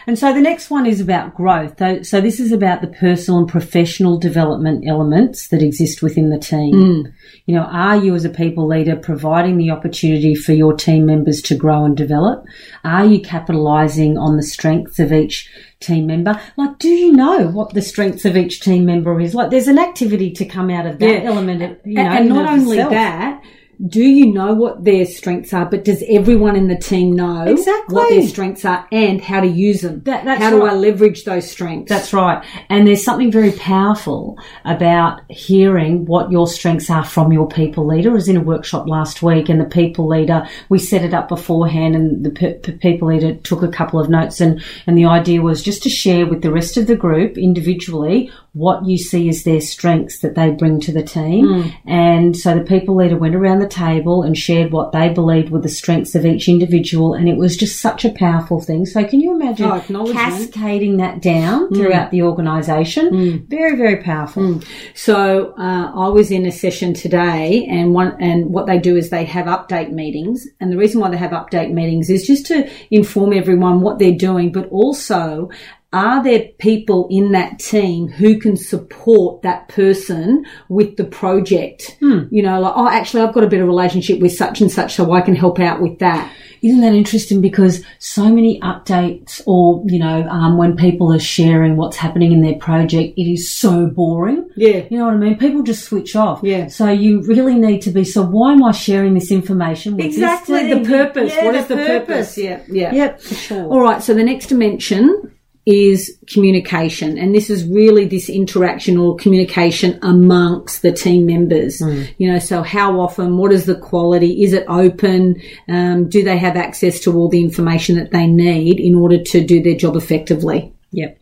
And 0.07 0.17
so 0.17 0.33
the 0.33 0.41
next 0.41 0.69
one 0.69 0.85
is 0.85 0.99
about 0.99 1.35
growth. 1.35 1.75
So- 1.79 2.01
So 2.01 2.19
this 2.21 2.39
is 2.39 2.51
about 2.51 2.81
the 2.81 2.87
personal 2.87 3.39
and 3.39 3.47
professional 3.47 4.17
development 4.17 4.83
elements 4.87 5.47
that 5.49 5.61
exist 5.61 6.01
within 6.01 6.29
the 6.29 6.39
team. 6.39 6.73
Mm. 6.73 7.11
You 7.45 7.55
know, 7.55 7.63
are 7.63 7.97
you 7.97 8.15
as 8.15 8.25
a 8.25 8.29
people 8.29 8.67
leader 8.67 8.95
providing 8.95 9.57
the 9.57 9.71
opportunity 9.71 10.35
for 10.35 10.53
your 10.53 10.73
team 10.73 11.05
members 11.05 11.41
to 11.43 11.55
grow 11.55 11.85
and 11.85 11.95
develop? 11.95 12.43
Are 12.83 13.05
you 13.05 13.19
capitalizing 13.21 14.17
on 14.17 14.37
the 14.37 14.43
strengths 14.43 14.99
of 14.99 15.11
each 15.13 15.49
team 15.79 16.05
member? 16.07 16.39
Like, 16.57 16.77
do 16.79 16.89
you 16.89 17.11
know 17.11 17.47
what 17.47 17.73
the 17.73 17.81
strengths 17.81 18.25
of 18.25 18.35
each 18.37 18.61
team 18.61 18.85
member 18.85 19.19
is? 19.19 19.33
Like, 19.35 19.49
there's 19.51 19.67
an 19.67 19.79
activity 19.79 20.31
to 20.31 20.45
come 20.45 20.69
out 20.69 20.85
of 20.85 20.99
that 20.99 21.09
Yeah. 21.23 21.29
element. 21.29 21.61
Of, 21.61 21.77
you 21.85 21.95
know, 21.95 22.01
and, 22.01 22.19
and 22.19 22.29
not 22.29 22.51
only 22.51 22.77
itself. 22.77 22.91
that, 22.91 23.41
do 23.87 24.03
you 24.03 24.31
know 24.31 24.53
what 24.53 24.83
their 24.83 25.05
strengths 25.05 25.53
are? 25.53 25.65
But 25.65 25.83
does 25.85 26.03
everyone 26.07 26.55
in 26.55 26.67
the 26.67 26.77
team 26.77 27.15
know 27.15 27.43
Exactly. 27.43 27.95
what 27.95 28.09
their 28.09 28.27
strengths 28.27 28.63
are 28.63 28.87
and 28.91 29.19
how 29.21 29.41
to 29.41 29.47
use 29.47 29.81
them? 29.81 30.01
That- 30.05 30.23
that's 30.25 30.41
how 30.41 30.51
do. 30.51 30.63
I 30.65 30.73
leverage 30.73 31.23
those 31.23 31.49
strengths? 31.49 31.89
That's 31.89 32.13
right. 32.13 32.43
And 32.69 32.87
there's 32.87 33.03
something 33.03 33.31
very 33.31 33.51
powerful 33.53 34.37
about 34.65 35.21
hearing 35.29 36.05
what 36.05 36.31
your 36.31 36.47
strengths 36.47 36.89
are 36.89 37.03
from 37.03 37.31
your 37.31 37.47
people 37.47 37.87
leader. 37.87 38.11
I 38.11 38.13
was 38.13 38.29
in 38.29 38.37
a 38.37 38.41
workshop 38.41 38.87
last 38.87 39.23
week 39.23 39.49
and 39.49 39.59
the 39.59 39.65
people 39.65 40.07
leader, 40.07 40.47
we 40.69 40.77
set 40.77 41.03
it 41.03 41.13
up 41.13 41.27
beforehand 41.27 41.95
and 41.95 42.23
the 42.25 42.29
pe- 42.29 42.59
pe- 42.59 42.77
people 42.77 43.07
leader 43.07 43.33
took 43.35 43.63
a 43.63 43.67
couple 43.67 43.99
of 43.99 44.09
notes 44.09 44.39
and, 44.41 44.61
and 44.85 44.97
the 44.97 45.05
idea 45.05 45.41
was 45.41 45.63
just 45.63 45.81
to 45.83 45.89
share 45.89 46.25
with 46.27 46.41
the 46.43 46.51
rest 46.51 46.77
of 46.77 46.87
the 46.87 46.95
group 46.95 47.37
individually 47.37 48.29
what 48.53 48.85
you 48.85 48.97
see 48.97 49.29
as 49.29 49.43
their 49.43 49.61
strengths 49.61 50.19
that 50.19 50.35
they 50.35 50.51
bring 50.51 50.79
to 50.81 50.91
the 50.91 51.01
team. 51.03 51.45
Mm. 51.45 51.73
And 51.87 52.37
so 52.37 52.53
the 52.53 52.65
people 52.65 52.95
leader 52.97 53.17
went 53.17 53.33
around 53.33 53.59
the 53.59 53.67
table 53.71 54.23
and 54.23 54.37
shared 54.37 54.71
what 54.71 54.91
they 54.91 55.09
believed 55.09 55.49
were 55.49 55.61
the 55.61 55.69
strengths 55.69 56.13
of 56.15 56.25
each 56.25 56.47
individual, 56.47 57.13
and 57.13 57.27
it 57.27 57.37
was 57.37 57.57
just 57.57 57.79
such 57.79 58.05
a 58.05 58.11
powerful 58.11 58.59
thing. 58.61 58.85
So, 58.85 59.03
can 59.03 59.21
you 59.21 59.33
imagine 59.33 59.65
Oh, 59.65 60.11
cascading 60.11 60.97
that 60.97 61.21
down 61.21 61.69
mm. 61.69 61.75
throughout 61.75 62.11
the 62.11 62.21
organisation? 62.21 63.09
Mm. 63.09 63.47
Very, 63.47 63.75
very 63.75 64.03
powerful. 64.03 64.43
Mm. 64.43 64.65
So 64.93 65.53
uh, 65.57 65.91
I 65.95 66.07
was 66.09 66.31
in 66.31 66.45
a 66.45 66.51
session 66.51 66.93
today, 66.93 67.65
and 67.69 67.93
one 67.93 68.15
and 68.19 68.51
what 68.51 68.67
they 68.67 68.79
do 68.79 68.95
is 68.97 69.09
they 69.09 69.25
have 69.25 69.45
update 69.45 69.91
meetings, 69.91 70.47
and 70.59 70.71
the 70.71 70.77
reason 70.77 70.99
why 71.01 71.09
they 71.09 71.17
have 71.17 71.31
update 71.31 71.71
meetings 71.71 72.09
is 72.09 72.27
just 72.27 72.45
to 72.47 72.69
inform 72.91 73.33
everyone 73.33 73.81
what 73.81 73.99
they're 73.99 74.11
doing, 74.11 74.51
but 74.51 74.67
also. 74.69 75.49
Are 75.93 76.23
there 76.23 76.47
people 76.57 77.07
in 77.11 77.33
that 77.33 77.59
team 77.59 78.07
who 78.07 78.39
can 78.39 78.55
support 78.55 79.41
that 79.41 79.67
person 79.67 80.45
with 80.69 80.95
the 80.95 81.03
project? 81.03 81.97
You 81.99 82.41
know, 82.41 82.61
like, 82.61 82.73
oh, 82.77 82.87
actually, 82.87 83.23
I've 83.23 83.33
got 83.33 83.43
a 83.43 83.47
better 83.47 83.65
relationship 83.65 84.21
with 84.21 84.31
such 84.31 84.61
and 84.61 84.71
such, 84.71 84.95
so 84.95 85.11
I 85.11 85.19
can 85.19 85.35
help 85.35 85.59
out 85.59 85.81
with 85.81 85.99
that. 85.99 86.31
Isn't 86.61 86.79
that 86.81 86.93
interesting? 86.93 87.41
Because 87.41 87.83
so 87.99 88.29
many 88.29 88.57
updates, 88.61 89.41
or 89.45 89.83
you 89.85 89.99
know, 89.99 90.23
um, 90.29 90.57
when 90.57 90.77
people 90.77 91.11
are 91.11 91.19
sharing 91.19 91.75
what's 91.75 91.97
happening 91.97 92.31
in 92.31 92.41
their 92.41 92.55
project, 92.55 93.17
it 93.17 93.29
is 93.29 93.51
so 93.51 93.87
boring. 93.87 94.49
Yeah. 94.55 94.85
You 94.89 94.97
know 94.97 95.05
what 95.05 95.15
I 95.15 95.17
mean? 95.17 95.37
People 95.37 95.63
just 95.63 95.83
switch 95.83 96.15
off. 96.15 96.39
Yeah. 96.41 96.67
So 96.67 96.87
you 96.87 97.21
really 97.23 97.55
need 97.55 97.81
to 97.81 97.91
be. 97.91 98.05
So 98.05 98.23
why 98.23 98.53
am 98.53 98.63
I 98.63 98.71
sharing 98.71 99.13
this 99.13 99.29
information? 99.29 99.99
Exactly, 99.99 100.69
this 100.69 100.87
the 100.87 100.89
purpose. 100.89 101.33
Yeah, 101.35 101.45
what 101.45 101.55
is 101.55 101.67
the 101.67 101.75
purpose? 101.75 102.37
Yeah, 102.37 102.63
yeah. 102.69 102.93
Yep, 102.93 103.21
for 103.21 103.35
sure. 103.35 103.65
All 103.65 103.81
right, 103.81 104.01
so 104.01 104.13
the 104.13 104.23
next 104.23 104.45
dimension 104.47 105.33
is 105.65 106.17
communication, 106.27 107.17
and 107.17 107.35
this 107.35 107.49
is 107.49 107.65
really 107.65 108.05
this 108.05 108.29
interaction 108.29 108.97
or 108.97 109.15
communication 109.15 109.99
amongst 110.01 110.81
the 110.81 110.91
team 110.91 111.25
members. 111.25 111.81
You 112.17 112.31
know, 112.31 112.39
so 112.39 112.63
how 112.63 112.99
often, 112.99 113.37
what 113.37 113.51
is 113.51 113.65
the 113.65 113.75
quality? 113.75 114.43
Is 114.43 114.53
it 114.53 114.65
open? 114.67 115.41
Um, 115.67 116.09
do 116.09 116.23
they 116.23 116.37
have 116.37 116.57
access 116.57 116.99
to 117.01 117.15
all 117.15 117.29
the 117.29 117.41
information 117.41 117.95
that 117.97 118.11
they 118.11 118.27
need 118.27 118.79
in 118.79 118.95
order 118.95 119.21
to 119.21 119.45
do 119.45 119.61
their 119.61 119.75
job 119.75 119.95
effectively? 119.95 120.73
Yep. 120.91 121.19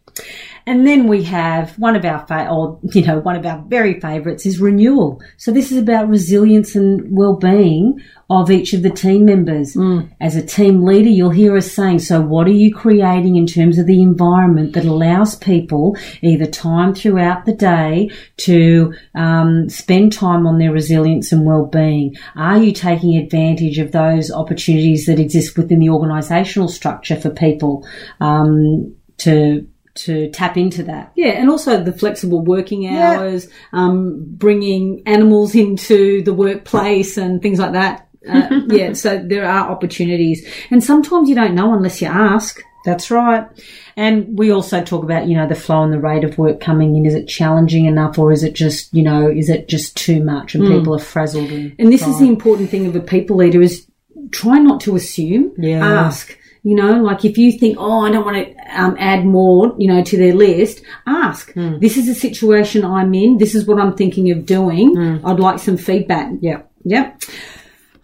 And 0.65 0.85
then 0.85 1.07
we 1.07 1.23
have 1.23 1.77
one 1.79 1.95
of 1.95 2.05
our, 2.05 2.25
fa- 2.27 2.49
or, 2.49 2.79
you 2.93 3.05
know, 3.05 3.19
one 3.19 3.35
of 3.35 3.45
our 3.45 3.63
very 3.67 3.99
favourites 3.99 4.45
is 4.45 4.59
renewal. 4.59 5.21
So 5.37 5.51
this 5.51 5.71
is 5.71 5.77
about 5.77 6.09
resilience 6.09 6.75
and 6.75 7.15
well-being 7.15 7.99
of 8.29 8.51
each 8.51 8.73
of 8.73 8.83
the 8.83 8.91
team 8.91 9.25
members. 9.25 9.75
As 10.21 10.35
a 10.35 10.45
team 10.45 10.83
leader, 10.83 11.09
you'll 11.09 11.31
hear 11.31 11.57
us 11.57 11.71
saying, 11.71 11.99
so 11.99 12.21
what 12.21 12.45
are 12.45 12.51
you 12.51 12.73
creating 12.73 13.37
in 13.37 13.47
terms 13.47 13.79
of 13.79 13.87
the 13.87 14.03
environment 14.03 14.73
that 14.73 14.85
allows 14.85 15.35
people 15.35 15.97
either 16.21 16.45
time 16.45 16.93
throughout 16.93 17.45
the 17.45 17.55
day 17.55 18.11
to 18.37 18.93
um, 19.15 19.67
spend 19.67 20.13
time 20.13 20.45
on 20.45 20.59
their 20.59 20.71
resilience 20.71 21.31
and 21.31 21.43
well-being? 21.45 22.15
Are 22.35 22.61
you 22.61 22.71
taking 22.71 23.17
advantage 23.17 23.79
of 23.79 23.93
those 23.93 24.29
opportunities 24.29 25.07
that 25.07 25.19
exist 25.19 25.57
within 25.57 25.79
the 25.79 25.87
organisational 25.87 26.69
structure 26.69 27.15
for 27.15 27.31
people 27.31 27.87
um, 28.19 28.95
to 29.17 29.67
to 30.05 30.29
tap 30.31 30.57
into 30.57 30.83
that. 30.83 31.11
Yeah, 31.15 31.31
and 31.31 31.49
also 31.49 31.83
the 31.83 31.93
flexible 31.93 32.41
working 32.43 32.87
hours, 32.87 33.47
um, 33.73 34.25
bringing 34.25 35.03
animals 35.05 35.55
into 35.55 36.21
the 36.23 36.33
workplace 36.33 37.17
and 37.17 37.41
things 37.41 37.59
like 37.59 37.73
that. 37.73 38.07
Uh, 38.27 38.61
yeah, 38.69 38.93
so 38.93 39.21
there 39.23 39.45
are 39.45 39.69
opportunities, 39.69 40.47
and 40.71 40.83
sometimes 40.83 41.29
you 41.29 41.35
don't 41.35 41.55
know 41.55 41.73
unless 41.73 42.01
you 42.01 42.07
ask. 42.07 42.61
That's 42.85 43.11
right. 43.11 43.45
And 43.97 44.37
we 44.39 44.51
also 44.51 44.81
talk 44.81 45.03
about, 45.03 45.27
you 45.27 45.35
know, 45.35 45.47
the 45.47 45.53
flow 45.53 45.83
and 45.83 45.91
the 45.91 45.99
rate 45.99 46.23
of 46.23 46.37
work 46.37 46.61
coming 46.61 46.95
in. 46.95 47.05
Is 47.05 47.13
it 47.13 47.27
challenging 47.27 47.85
enough 47.85 48.17
or 48.17 48.31
is 48.31 48.41
it 48.41 48.53
just, 48.53 48.93
you 48.93 49.03
know, 49.03 49.29
is 49.29 49.49
it 49.49 49.67
just 49.67 49.97
too 49.97 50.23
much 50.23 50.55
and 50.55 50.65
people 50.65 50.95
are 50.95 50.99
frazzled? 50.99 51.51
And, 51.51 51.75
And 51.77 51.91
this 51.91 52.07
is 52.07 52.19
the 52.19 52.29
important 52.29 52.69
thing 52.69 52.87
of 52.87 52.95
a 52.95 53.01
people 53.01 53.35
leader 53.35 53.61
is 53.61 53.85
try 54.31 54.59
not 54.59 54.79
to 54.81 54.95
assume. 54.95 55.53
Yeah. 55.57 55.85
Ask. 55.85 56.37
You 56.63 56.75
know, 56.75 57.01
like 57.01 57.23
if 57.23 57.37
you 57.37 57.51
think, 57.57 57.77
oh, 57.79 58.05
I 58.05 58.11
don't 58.11 58.25
want 58.25 58.37
to 58.37 58.81
um, 58.81 58.95
add 58.99 59.25
more, 59.25 59.73
you 59.77 59.87
know, 59.87 60.03
to 60.03 60.17
their 60.17 60.33
list, 60.33 60.81
ask. 61.07 61.53
This 61.79 61.95
is 61.97 62.09
a 62.09 62.15
situation 62.15 62.83
I'm 62.83 63.13
in. 63.13 63.37
This 63.37 63.55
is 63.55 63.65
what 63.65 63.79
I'm 63.79 63.95
thinking 63.95 64.29
of 64.31 64.45
doing. 64.45 65.21
I'd 65.25 65.39
like 65.39 65.59
some 65.59 65.77
feedback. 65.77 66.31
yeah. 66.41 66.63
Yep. 66.85 67.21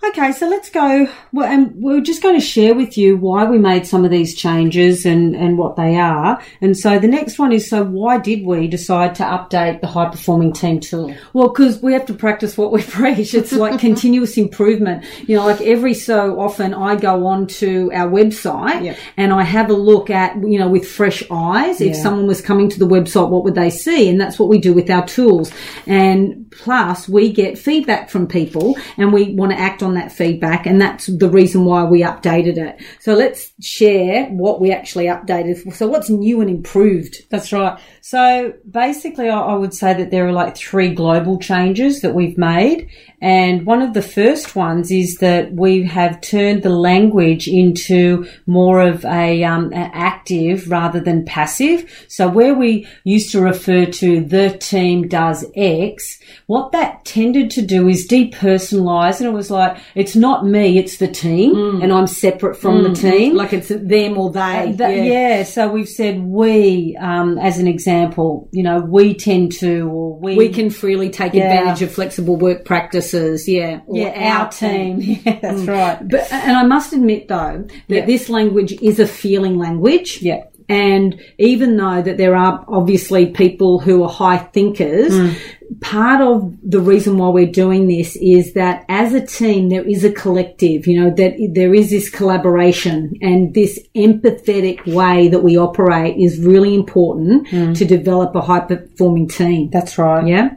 Okay, 0.10 0.32
so 0.34 0.48
let's 0.48 0.70
go. 0.70 1.08
Well, 1.32 1.46
and 1.52 1.74
we're 1.76 2.02
just 2.02 2.22
going 2.22 2.36
to 2.40 2.46
share 2.46 2.76
with 2.76 2.98
you 2.98 3.18
why 3.18 3.46
we 3.46 3.58
made 3.58 3.88
some 3.88 4.06
of 4.06 4.12
these 4.12 4.36
changes 4.36 5.06
and, 5.06 5.36
and 5.36 5.58
what 5.58 5.76
they 5.78 5.96
are. 5.98 6.42
And 6.62 6.78
so 6.78 7.00
the 7.00 7.08
next 7.08 7.40
one 7.40 7.52
is 7.52 7.70
so 7.70 7.84
why 7.84 8.18
did 8.20 8.46
we 8.46 8.68
decide 8.68 9.16
to 9.16 9.24
update 9.24 9.82
the 9.82 9.88
high 9.88 10.10
performing 10.10 10.54
team 10.54 10.80
tool? 10.80 11.16
Well, 11.34 11.48
because 11.50 11.82
we 11.82 11.94
have 11.94 12.06
to 12.08 12.14
practice 12.14 12.58
what 12.58 12.72
we 12.72 12.84
preach. 12.84 13.34
It's 13.34 13.52
like 13.52 13.80
continuous 13.80 14.38
improvement. 14.38 15.06
You 15.28 15.38
know, 15.38 15.46
like 15.46 15.62
every 15.62 15.94
so 15.94 16.40
often 16.40 16.74
I 16.74 16.96
go 16.98 17.26
on 17.26 17.48
to 17.48 17.92
our 17.94 18.10
website 18.10 18.84
Yep. 18.84 18.98
and 19.18 19.34
I 19.34 19.44
have 19.44 19.70
a 19.70 19.74
look 19.74 20.10
at, 20.10 20.36
you 20.36 20.60
know, 20.60 20.70
with 20.70 20.88
fresh 20.88 21.24
eyes. 21.32 21.82
If 21.82 21.96
someone 21.96 22.28
was 22.28 22.42
coming 22.42 22.70
to 22.70 22.80
the 22.80 22.88
website, 22.88 23.30
what 23.30 23.44
would 23.44 23.56
they 23.56 23.70
see? 23.70 24.10
And 24.10 24.22
that's 24.22 24.38
what 24.38 24.50
we 24.50 24.60
do 24.60 24.74
with 24.74 24.90
our 24.90 25.06
tools. 25.08 25.52
And 25.88 26.50
plus 26.52 27.10
we 27.10 27.32
get 27.32 27.58
feedback 27.58 28.10
from 28.10 28.28
people 28.28 28.78
and 28.98 29.12
we 29.12 29.34
want 29.34 29.52
to 29.52 29.60
act 29.60 29.82
on 29.82 29.95
that 29.96 30.12
feedback. 30.12 30.66
And 30.66 30.80
that's 30.80 31.08
the 31.08 31.30
reason 31.30 31.66
why 31.66 31.84
we 31.84 32.02
updated 32.02 32.58
it. 32.58 32.82
So 33.00 33.14
let's 33.14 33.52
share 33.62 34.26
what 34.28 34.62
we 34.62 34.72
actually 34.72 35.06
updated. 35.06 35.74
So 35.74 35.88
what's 35.88 36.10
new 36.10 36.42
and 36.42 36.50
improved? 36.50 37.18
That's 37.30 37.52
right. 37.52 37.80
So 38.02 38.54
basically, 38.70 39.30
I, 39.30 39.56
would 39.56 39.74
say 39.74 39.94
that 39.96 40.12
there 40.12 40.28
are 40.28 40.32
like 40.32 40.56
three 40.56 40.94
global 40.94 41.40
changes 41.40 42.02
that 42.02 42.14
we've 42.14 42.38
made. 42.38 42.90
And 43.20 43.66
one 43.66 43.82
of 43.82 43.96
the 43.96 44.04
first 44.04 44.56
ones 44.56 44.92
is 44.92 45.18
that 45.18 45.54
we 45.54 45.84
have 45.86 46.22
turned 46.22 46.62
the 46.62 46.70
language 46.70 47.48
into 47.48 48.28
more 48.46 48.82
of 48.82 49.04
a, 49.06 49.44
um, 49.44 49.72
active 49.74 50.70
rather 50.70 51.00
than 51.00 51.26
passive. 51.26 52.06
So 52.08 52.28
where 52.28 52.54
we 52.54 52.88
used 53.04 53.32
to 53.32 53.42
refer 53.42 53.86
to 53.86 54.24
the 54.24 54.56
team 54.60 55.08
does 55.08 55.46
X, 55.56 56.20
what 56.46 56.72
that 56.74 57.06
tended 57.06 57.50
to 57.52 57.64
do 57.64 57.88
is 57.88 58.08
depersonalize. 58.08 59.20
And 59.20 59.28
it 59.28 59.34
was 59.34 59.50
like, 59.50 59.78
it's 59.94 60.16
not 60.16 60.46
me, 60.46 60.78
it's 60.78 60.98
the 60.98 61.08
team, 61.08 61.54
mm. 61.54 61.84
and 61.84 61.94
I'm 61.94 62.08
separate 62.08 62.56
from 62.56 62.84
the 62.84 62.90
mm. 62.90 63.00
team. 63.00 63.36
Like 63.36 63.54
it's 63.54 63.70
them 63.70 64.18
or 64.18 64.32
they. 64.32 64.40
Uh, 64.40 64.72
that- 64.74 64.96
yeah. 64.96 65.44
so 65.44 65.70
we've 65.70 65.88
said 65.90 66.22
we, 66.22 66.98
um, 67.00 67.38
as 67.38 67.60
an 67.60 67.68
example, 67.68 68.50
you 68.52 68.64
know, 68.64 68.80
we 68.80 69.14
tend 69.14 69.52
to, 69.60 69.88
or 69.90 70.20
we, 70.20 70.36
we 70.36 70.50
can 70.50 70.70
freely 70.70 71.10
take 71.10 71.34
Yeah. 71.34 71.46
advantage 71.46 71.82
of 71.82 71.92
flexible 71.92 72.36
work 72.36 72.66
practices. 72.66 73.48
Yeah, 73.48 73.82
or 73.86 73.98
yeah, 73.98 74.38
our 74.38 74.50
team. 74.50 75.02
Yeah, 75.26 75.40
that's 75.40 75.62
mm. 75.62 75.68
right. 75.68 76.08
But 76.08 76.32
and 76.32 76.58
I 76.58 76.64
must 76.64 76.94
admit 76.94 77.28
though 77.28 77.66
that 77.88 77.96
Yeah. 77.96 78.06
this 78.06 78.30
language 78.30 78.74
is 78.82 79.00
a 79.00 79.08
feeling 79.08 79.58
language. 79.58 80.22
Yeah. 80.22 80.44
And 80.68 81.20
even 81.38 81.78
though 81.78 82.02
that 82.02 82.18
there 82.18 82.36
are 82.36 82.66
obviously 82.68 83.28
people 83.28 83.80
who 83.80 84.04
are 84.04 84.10
high 84.10 84.38
thinkers, 84.38 85.14
Mm. 85.14 85.36
part 85.82 86.22
of 86.22 86.54
the 86.64 86.80
reason 86.80 87.18
why 87.18 87.30
we're 87.30 87.46
doing 87.52 87.88
this 87.88 88.16
is 88.18 88.54
that 88.54 88.86
as 88.88 89.14
a 89.14 89.26
team, 89.26 89.70
there 89.70 89.84
is 89.84 90.04
a 90.04 90.12
collective, 90.12 90.88
you 90.88 91.00
know, 91.00 91.10
that 91.16 91.34
there 91.54 91.74
is 91.74 91.90
this 91.90 92.10
collaboration 92.10 93.14
and 93.22 93.54
this 93.54 93.80
empathetic 93.96 94.86
way 94.86 95.28
that 95.28 95.44
we 95.44 95.58
operate 95.58 96.16
is 96.18 96.40
really 96.40 96.74
important 96.76 97.48
to 97.76 97.86
develop 97.86 98.36
a 98.36 98.42
high 98.42 98.60
performing 98.60 99.28
team. 99.28 99.68
Mm. 99.68 99.72
That's 99.72 99.98
right. 99.98 100.26
Yeah. 100.28 100.50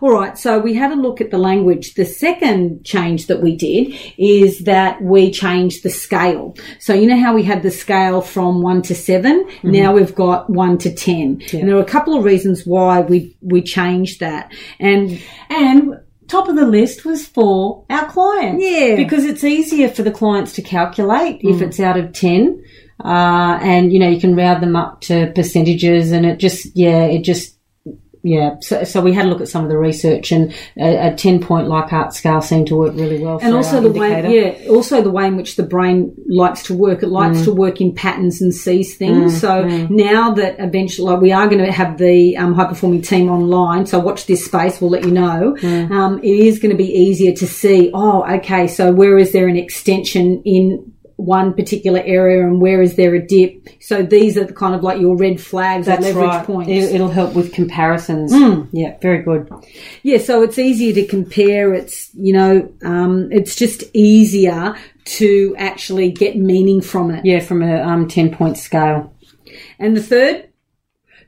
All 0.00 0.12
right. 0.12 0.38
So 0.38 0.58
we 0.58 0.74
had 0.74 0.92
a 0.92 0.96
look 0.96 1.20
at 1.20 1.30
the 1.30 1.38
language. 1.38 1.94
The 1.94 2.04
second 2.04 2.84
change 2.84 3.26
that 3.26 3.42
we 3.42 3.56
did 3.56 3.94
is 4.16 4.60
that 4.60 5.02
we 5.02 5.30
changed 5.30 5.82
the 5.82 5.90
scale. 5.90 6.56
So 6.80 6.94
you 6.94 7.06
know 7.06 7.18
how 7.18 7.34
we 7.34 7.42
had 7.42 7.62
the 7.62 7.70
scale 7.70 8.20
from 8.20 8.62
one 8.62 8.82
to 8.82 8.94
7 8.94 9.48
Now 9.62 9.92
we've 9.92 10.14
got 10.14 10.48
one 10.50 10.78
to 10.78 10.94
ten, 10.94 11.42
and 11.52 11.68
there 11.68 11.76
are 11.76 11.80
a 11.80 11.84
couple 11.84 12.16
of 12.16 12.24
reasons 12.24 12.64
why 12.64 13.00
we 13.00 13.36
we 13.40 13.62
changed 13.62 14.20
that. 14.20 14.52
And 14.78 15.20
And 15.50 15.98
top 16.28 16.48
of 16.48 16.56
the 16.56 16.66
list 16.66 17.04
was 17.04 17.26
for 17.26 17.84
our 17.90 18.06
clients. 18.06 18.62
Yeah. 18.64 18.96
Because 18.96 19.24
it's 19.24 19.44
easier 19.44 19.88
for 19.88 20.02
the 20.02 20.10
clients 20.10 20.52
to 20.54 20.62
calculate 20.62 21.40
if 21.42 21.60
it's 21.62 21.80
out 21.80 21.96
of 21.96 22.12
10. 22.12 22.62
Uh, 23.04 23.58
and, 23.62 23.92
you 23.92 23.98
know, 23.98 24.08
you 24.08 24.20
can 24.20 24.36
round 24.36 24.62
them 24.62 24.76
up 24.76 25.00
to 25.02 25.32
percentages 25.34 26.12
and 26.12 26.26
it 26.26 26.38
just, 26.38 26.66
yeah, 26.74 27.04
it 27.04 27.22
just, 27.22 27.57
yeah. 28.28 28.56
So, 28.60 28.84
so 28.84 29.00
we 29.00 29.12
had 29.12 29.26
a 29.26 29.28
look 29.28 29.40
at 29.40 29.48
some 29.48 29.64
of 29.64 29.70
the 29.70 29.78
research 29.78 30.32
and 30.32 30.54
a, 30.76 31.12
a 31.12 31.14
10 31.14 31.40
point 31.40 31.68
Likert 31.68 32.12
scale 32.12 32.40
seemed 32.40 32.66
to 32.68 32.76
work 32.76 32.94
really 32.94 33.18
well 33.18 33.38
for 33.38 33.44
and 33.44 33.54
also 33.54 33.80
the 33.80 33.88
indicator. 33.88 34.28
way, 34.28 34.64
yeah, 34.64 34.68
also 34.70 35.02
the 35.02 35.10
way 35.10 35.26
in 35.26 35.36
which 35.36 35.56
the 35.56 35.62
brain 35.62 36.14
likes 36.28 36.62
to 36.64 36.74
work. 36.74 37.02
It 37.02 37.08
likes 37.08 37.42
to 37.44 37.52
work 37.52 37.80
in 37.80 37.94
patterns 37.94 38.40
and 38.40 38.54
sees 38.54 38.96
things. 38.96 39.40
so 39.40 39.64
now 39.88 40.32
that 40.34 40.56
eventually 40.58 41.10
like, 41.10 41.20
we 41.20 41.32
are 41.32 41.48
going 41.48 41.64
to 41.64 41.72
have 41.72 41.98
the 41.98 42.36
um, 42.36 42.54
high 42.54 42.66
performing 42.66 43.02
team 43.02 43.30
online, 43.30 43.86
so 43.86 43.98
watch 43.98 44.26
this 44.26 44.44
space. 44.44 44.80
We'll 44.80 44.90
let 44.90 45.04
you 45.04 45.10
know. 45.10 45.56
Um, 45.62 46.18
it 46.18 46.26
is 46.26 46.58
going 46.58 46.70
to 46.70 46.76
be 46.76 46.90
easier 46.90 47.34
to 47.34 47.46
see. 47.46 47.90
Oh, 47.94 48.24
okay. 48.36 48.66
So 48.66 48.92
where 48.92 49.16
is 49.18 49.32
there 49.32 49.48
an 49.48 49.56
extension 49.56 50.42
in 50.44 50.92
one 51.18 51.52
particular 51.52 52.00
area 52.04 52.46
and 52.46 52.60
where 52.60 52.80
is 52.80 52.94
there 52.94 53.12
a 53.12 53.20
dip. 53.20 53.68
So 53.80 54.04
these 54.04 54.38
are 54.38 54.46
kind 54.46 54.72
of 54.72 54.84
like 54.84 55.00
your 55.00 55.16
red 55.16 55.40
flags 55.40 55.88
or 55.88 55.90
That's 55.90 56.04
leverage 56.04 56.28
right. 56.28 56.46
points. 56.46 56.70
It, 56.70 56.94
it'll 56.94 57.10
help 57.10 57.34
with 57.34 57.52
comparisons. 57.52 58.32
Yeah, 58.72 58.96
very 59.02 59.22
good. 59.24 59.50
Yeah, 60.04 60.18
so 60.18 60.42
it's 60.42 60.60
easier 60.60 60.94
to 60.94 61.04
compare. 61.06 61.74
It's, 61.74 62.14
you 62.14 62.32
know, 62.32 62.72
um, 62.84 63.32
it's 63.32 63.56
just 63.56 63.82
easier 63.94 64.76
to 65.06 65.56
actually 65.58 66.12
get 66.12 66.36
meaning 66.36 66.80
from 66.80 67.10
it. 67.10 67.24
Yeah, 67.24 67.40
from 67.40 67.62
a 67.62 67.82
um, 67.82 68.06
10 68.06 68.34
point 68.36 68.56
scale. 68.56 69.12
And 69.80 69.96
the 69.96 70.02
third, 70.02 70.47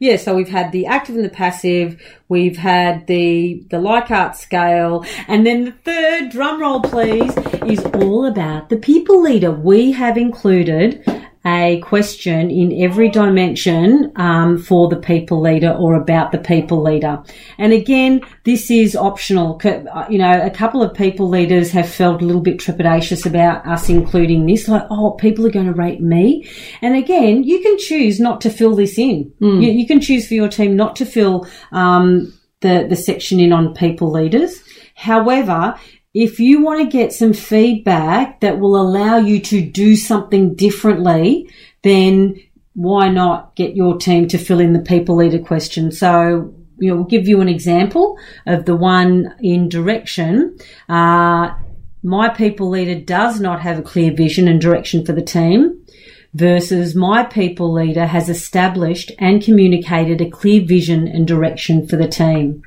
Yeah, 0.00 0.16
so 0.16 0.34
we've 0.34 0.48
had 0.48 0.72
the 0.72 0.86
active 0.86 1.16
and 1.16 1.24
the 1.26 1.28
passive, 1.28 2.00
we've 2.30 2.56
had 2.56 3.06
the 3.06 3.62
the 3.68 3.76
Likert 3.76 4.34
scale, 4.34 5.04
and 5.28 5.46
then 5.46 5.66
the 5.66 5.72
third, 5.72 6.30
drum 6.30 6.58
roll 6.58 6.80
please, 6.80 7.36
is 7.66 7.84
all 7.84 8.24
about 8.24 8.70
the 8.70 8.78
people 8.78 9.20
leader. 9.20 9.50
We 9.50 9.92
have 9.92 10.16
included 10.16 11.04
a 11.44 11.80
question 11.80 12.50
in 12.50 12.82
every 12.82 13.08
dimension 13.08 14.12
um, 14.16 14.58
for 14.58 14.88
the 14.88 14.96
people 14.96 15.40
leader 15.40 15.70
or 15.70 15.94
about 15.94 16.32
the 16.32 16.38
people 16.38 16.82
leader. 16.82 17.22
And 17.56 17.72
again, 17.72 18.20
this 18.44 18.70
is 18.70 18.94
optional. 18.94 19.58
Uh, 19.64 20.04
You 20.10 20.18
know, 20.18 20.42
a 20.42 20.50
couple 20.50 20.82
of 20.82 20.92
people 20.94 21.28
leaders 21.30 21.70
have 21.70 21.88
felt 21.88 22.20
a 22.20 22.26
little 22.26 22.42
bit 22.42 22.58
trepidatious 22.58 23.24
about 23.24 23.66
us 23.66 23.88
including 23.88 24.44
this, 24.44 24.68
like, 24.68 24.84
oh, 24.90 25.12
people 25.12 25.46
are 25.46 25.50
going 25.50 25.66
to 25.66 25.72
rate 25.72 26.02
me. 26.02 26.46
And 26.82 26.94
again, 26.94 27.44
you 27.44 27.62
can 27.62 27.78
choose 27.78 28.20
not 28.20 28.40
to 28.42 28.50
fill 28.50 28.74
this 28.76 28.98
in. 28.98 29.32
You, 29.62 29.70
you 29.70 29.86
can 29.86 30.00
choose 30.00 30.28
for 30.28 30.34
your 30.34 30.48
team 30.48 30.76
not 30.76 30.94
to 30.96 31.06
fill 31.06 31.46
um, 31.72 32.32
the 32.60 32.86
the 32.88 32.96
section 32.96 33.40
in 33.40 33.52
on 33.52 33.72
people 33.74 34.10
leaders. 34.10 34.62
However, 34.94 35.74
if 36.12 36.40
you 36.40 36.62
want 36.62 36.80
to 36.80 36.96
get 36.96 37.12
some 37.12 37.32
feedback 37.32 38.40
that 38.40 38.58
will 38.58 38.80
allow 38.80 39.18
you 39.18 39.40
to 39.40 39.60
do 39.62 39.94
something 39.94 40.54
differently, 40.54 41.48
then 41.82 42.40
why 42.74 43.08
not 43.08 43.54
get 43.54 43.76
your 43.76 43.96
team 43.96 44.26
to 44.28 44.38
fill 44.38 44.60
in 44.60 44.72
the 44.72 44.80
people 44.80 45.16
leader 45.16 45.38
question? 45.38 45.92
So, 45.92 46.54
you 46.78 46.88
know, 46.88 46.96
we'll 46.96 47.04
give 47.04 47.28
you 47.28 47.40
an 47.40 47.48
example 47.48 48.18
of 48.46 48.64
the 48.64 48.74
one 48.74 49.34
in 49.40 49.68
direction. 49.68 50.58
Uh, 50.88 51.54
my 52.02 52.28
people 52.28 52.70
leader 52.70 52.98
does 53.00 53.40
not 53.40 53.60
have 53.60 53.78
a 53.78 53.82
clear 53.82 54.12
vision 54.12 54.48
and 54.48 54.60
direction 54.60 55.04
for 55.04 55.12
the 55.12 55.22
team 55.22 55.84
versus 56.32 56.94
my 56.94 57.24
people 57.24 57.72
leader 57.72 58.06
has 58.06 58.28
established 58.28 59.12
and 59.18 59.42
communicated 59.42 60.20
a 60.20 60.30
clear 60.30 60.64
vision 60.64 61.06
and 61.06 61.26
direction 61.26 61.86
for 61.86 61.96
the 61.96 62.08
team. 62.08 62.62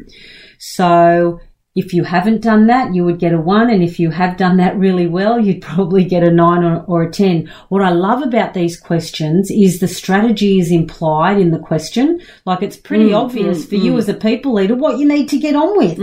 So 0.60 1.40
if 1.76 1.92
you 1.94 2.04
haven't 2.04 2.42
done 2.42 2.68
that, 2.68 2.94
you 2.94 3.04
would 3.04 3.18
get 3.20 3.34
a 3.34 3.40
one. 3.40 3.70
And 3.70 3.84
if 3.84 4.00
you 4.00 4.12
have 4.12 4.38
done 4.38 4.58
that 4.58 4.78
really 4.78 5.08
well, 5.08 5.40
you'd 5.40 5.62
probably 5.74 6.04
get 6.04 6.24
a 6.24 6.32
nine 6.32 6.64
or, 6.64 6.84
or 6.84 7.04
a 7.04 7.12
10. 7.12 7.52
What 7.70 7.82
I 7.82 7.90
love 7.90 8.22
about 8.22 8.54
these 8.54 8.80
questions 8.80 9.50
is 9.50 9.80
the 9.80 9.88
strategy 9.88 10.60
is 10.60 10.72
implied 10.72 11.40
in 11.40 11.52
the 11.52 11.60
question. 11.60 12.22
Like 12.46 12.62
it's 12.62 12.78
pretty 12.78 13.10
mm, 13.10 13.20
obvious 13.20 13.66
mm, 13.66 13.70
for 13.70 13.76
you 13.76 13.94
mm. 13.94 13.98
as 13.98 14.10
a 14.10 14.14
people 14.14 14.54
leader 14.54 14.76
what 14.76 15.00
you 15.00 15.08
need 15.08 15.30
to 15.30 15.40
get 15.40 15.56
on 15.56 15.78
with. 15.78 15.98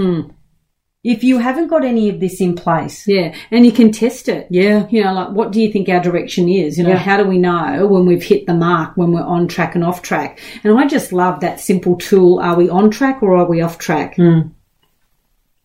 If 1.03 1.25
you 1.25 1.39
haven't 1.39 1.69
got 1.69 1.83
any 1.83 2.11
of 2.11 2.21
this 2.21 2.43
in 2.43 2.55
place. 2.55 3.09
yeah, 3.09 3.35
and 3.50 3.65
you 3.65 3.73
can 3.73 3.91
test 3.91 4.29
it. 4.29 4.47
Yeah. 4.50 4.87
You 4.91 5.03
know, 5.03 5.15
like 5.15 5.31
what 5.31 5.50
do 5.50 5.59
you 5.62 5.73
think 5.73 5.89
our 5.89 6.00
direction 6.00 6.47
is? 6.47 6.77
You 6.77 6.85
know, 6.85 6.91
Yeah. 6.91 6.97
how 6.97 7.17
do 7.17 7.25
we 7.25 7.39
know 7.39 7.87
when 7.87 8.05
we've 8.05 8.23
hit 8.23 8.47
the 8.47 8.53
mark, 8.53 8.97
when 8.97 9.12
we're 9.12 9.23
on 9.23 9.49
track 9.49 9.75
and 9.75 9.83
off 9.83 10.03
track? 10.03 10.41
And 10.62 10.79
I 10.79 10.87
just 10.87 11.11
love 11.11 11.41
that 11.41 11.59
simple 11.59 11.97
tool. 11.97 12.39
Are 12.41 12.55
we 12.55 12.69
on 12.69 12.91
track 12.91 13.23
or 13.23 13.35
are 13.37 13.49
we 13.49 13.62
off 13.62 13.79
track? 13.79 14.19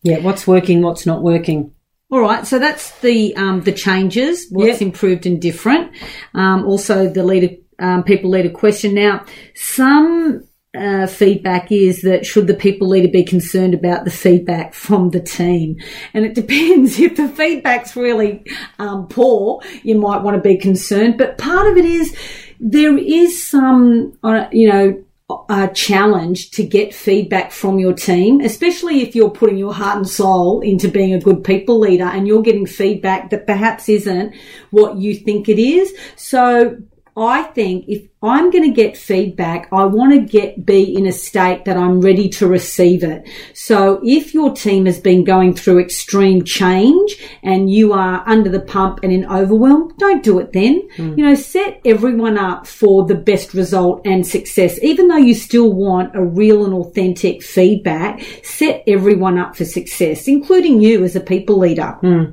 Yeah. 0.06 0.18
What's 0.18 0.46
working, 0.46 0.82
what's 0.82 1.06
not 1.06 1.22
working. 1.22 1.72
All 2.08 2.20
right, 2.20 2.46
so 2.46 2.60
that's 2.60 2.96
the 3.00 3.34
um, 3.36 3.62
the 3.62 3.72
changes. 3.72 4.46
What's 4.50 4.80
Yep. 4.80 4.82
improved 4.82 5.26
and 5.26 5.42
different. 5.42 5.90
Um, 6.34 6.64
also, 6.64 7.08
the 7.08 7.24
leader 7.24 7.56
um, 7.80 8.04
people 8.04 8.30
leader 8.30 8.50
question. 8.50 8.94
Now, 8.94 9.24
some 9.54 10.44
uh, 10.78 11.06
feedback 11.08 11.72
is 11.72 12.02
that 12.02 12.24
should 12.24 12.46
the 12.46 12.54
people 12.54 12.88
leader 12.88 13.08
be 13.08 13.24
concerned 13.24 13.74
about 13.74 14.04
the 14.04 14.10
feedback 14.12 14.72
from 14.72 15.10
the 15.10 15.20
team, 15.20 15.76
and 16.14 16.24
it 16.24 16.34
depends. 16.42 17.00
If 17.00 17.16
the 17.16 17.28
feedback's 17.28 17.96
really 17.96 18.44
um, 18.78 19.08
poor, 19.08 19.60
you 19.82 19.96
might 19.98 20.22
want 20.22 20.36
to 20.36 20.40
be 20.40 20.56
concerned. 20.56 21.18
But 21.18 21.38
part 21.38 21.66
of 21.70 21.76
it 21.76 21.84
is 21.84 22.16
there 22.60 22.96
is 22.96 23.42
some, 23.42 24.16
uh, 24.22 24.46
you 24.52 24.68
know 24.68 25.02
a 25.48 25.68
challenge 25.74 26.50
to 26.52 26.64
get 26.64 26.94
feedback 26.94 27.50
from 27.50 27.80
your 27.80 27.92
team, 27.92 28.40
especially 28.40 29.02
if 29.02 29.16
you're 29.16 29.30
putting 29.30 29.58
your 29.58 29.74
heart 29.74 29.96
and 29.96 30.08
soul 30.08 30.60
into 30.60 30.88
being 30.88 31.14
a 31.14 31.20
good 31.20 31.42
people 31.42 31.80
leader 31.80 32.04
and 32.04 32.28
you're 32.28 32.42
getting 32.42 32.64
feedback 32.64 33.30
that 33.30 33.44
perhaps 33.44 33.88
isn't 33.88 34.32
what 34.70 34.98
you 34.98 35.14
think 35.14 35.48
it 35.48 35.58
is. 35.58 35.92
So 36.14 36.76
I 37.16 37.44
think 37.44 37.86
if 37.88 38.06
I'm 38.22 38.50
going 38.50 38.64
to 38.64 38.74
get 38.74 38.96
feedback, 38.96 39.68
I 39.72 39.84
want 39.86 40.12
to 40.12 40.20
get 40.20 40.66
be 40.66 40.94
in 40.94 41.06
a 41.06 41.12
state 41.12 41.64
that 41.64 41.76
I'm 41.76 42.02
ready 42.02 42.28
to 42.30 42.46
receive 42.46 43.02
it. 43.02 43.26
So 43.54 44.00
if 44.04 44.34
your 44.34 44.52
team 44.54 44.84
has 44.84 45.00
been 45.00 45.24
going 45.24 45.54
through 45.54 45.78
extreme 45.78 46.44
change 46.44 47.16
and 47.42 47.70
you 47.70 47.94
are 47.94 48.22
under 48.26 48.50
the 48.50 48.60
pump 48.60 49.00
and 49.02 49.12
in 49.12 49.24
overwhelm, 49.24 49.94
don't 49.98 50.22
do 50.22 50.38
it 50.40 50.52
then. 50.52 50.86
Hmm. 50.96 51.18
You 51.18 51.24
know, 51.24 51.34
set 51.34 51.80
everyone 51.86 52.36
up 52.36 52.66
for 52.66 53.06
the 53.06 53.14
best 53.14 53.54
result 53.54 54.02
and 54.04 54.26
success. 54.26 54.78
Even 54.82 55.08
though 55.08 55.16
you 55.16 55.34
still 55.34 55.72
want 55.72 56.14
a 56.14 56.22
real 56.22 56.66
and 56.66 56.74
authentic 56.74 57.42
feedback, 57.42 58.20
set 58.42 58.82
everyone 58.86 59.38
up 59.38 59.56
for 59.56 59.64
success, 59.64 60.28
including 60.28 60.82
you 60.82 61.02
as 61.02 61.16
a 61.16 61.20
people 61.20 61.58
leader. 61.58 61.92
Hmm. 62.02 62.32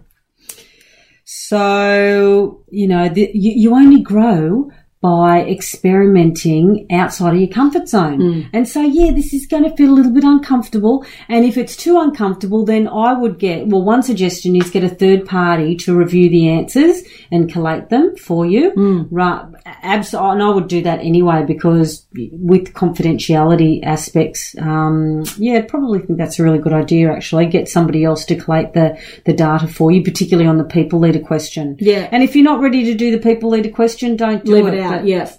So, 1.25 2.63
you 2.69 2.87
know, 2.87 3.09
the, 3.09 3.31
you, 3.33 3.51
you 3.51 3.75
only 3.75 4.01
grow 4.01 4.69
by 5.03 5.41
experimenting 5.41 6.87
outside 6.89 7.33
of 7.33 7.39
your 7.41 7.49
comfort 7.49 7.89
zone. 7.89 8.49
And 8.53 8.65
so, 8.67 8.81
yeah, 8.81 9.11
this 9.11 9.33
is 9.33 9.45
going 9.45 9.63
to 9.69 9.75
feel 9.75 9.91
a 9.91 9.95
little 9.95 10.13
bit 10.13 10.23
uncomfortable. 10.23 11.05
And 11.27 11.43
if 11.43 11.57
it's 11.57 11.75
too 11.75 11.99
uncomfortable, 11.99 12.63
then 12.63 12.87
I 12.87 13.11
would 13.11 13.37
get, 13.37 13.67
well, 13.67 13.83
one 13.83 14.01
suggestion 14.01 14.55
is 14.55 14.69
get 14.69 14.81
a 14.85 14.87
third 14.87 15.25
party 15.25 15.75
to 15.83 15.93
review 15.93 16.29
the 16.29 16.47
answers 16.47 17.01
and 17.33 17.51
collate 17.51 17.89
them 17.89 18.15
for 18.15 18.45
you. 18.45 18.71
Right. 19.11 19.43
Abs- 19.65 20.13
and 20.13 20.41
I 20.41 20.49
would 20.49 20.69
do 20.69 20.81
that 20.83 20.99
anyway 21.01 21.43
because 21.45 22.07
with 22.13 22.73
confidentiality 22.73 23.83
aspects, 23.83 24.55
um, 24.59 25.25
yeah, 25.37 25.57
I 25.57 25.61
probably 25.63 25.99
think 25.99 26.17
that's 26.17 26.39
a 26.39 26.43
really 26.43 26.59
good 26.59 26.71
idea 26.71 27.11
actually. 27.11 27.47
Get 27.47 27.67
somebody 27.67 28.05
else 28.05 28.23
to 28.25 28.37
collate 28.37 28.73
the, 28.73 28.97
the 29.25 29.33
data 29.33 29.67
for 29.67 29.91
you, 29.91 30.01
particularly 30.01 30.47
on 30.47 30.57
the 30.57 30.63
people 30.63 30.99
leader 30.99 31.19
question. 31.19 31.75
Yeah. 31.81 32.07
And 32.13 32.23
if 32.23 32.37
you're 32.37 32.45
not 32.45 32.61
ready 32.61 32.85
to 32.85 32.93
do 32.93 33.11
the 33.11 33.19
people 33.19 33.49
leader 33.49 33.69
question, 33.69 34.15
don't 34.15 34.45
do 34.45 34.53
Leave 34.53 34.67
it. 34.67 34.75
it 34.75 34.92
But- 34.97 35.07
Yeah. 35.07 35.29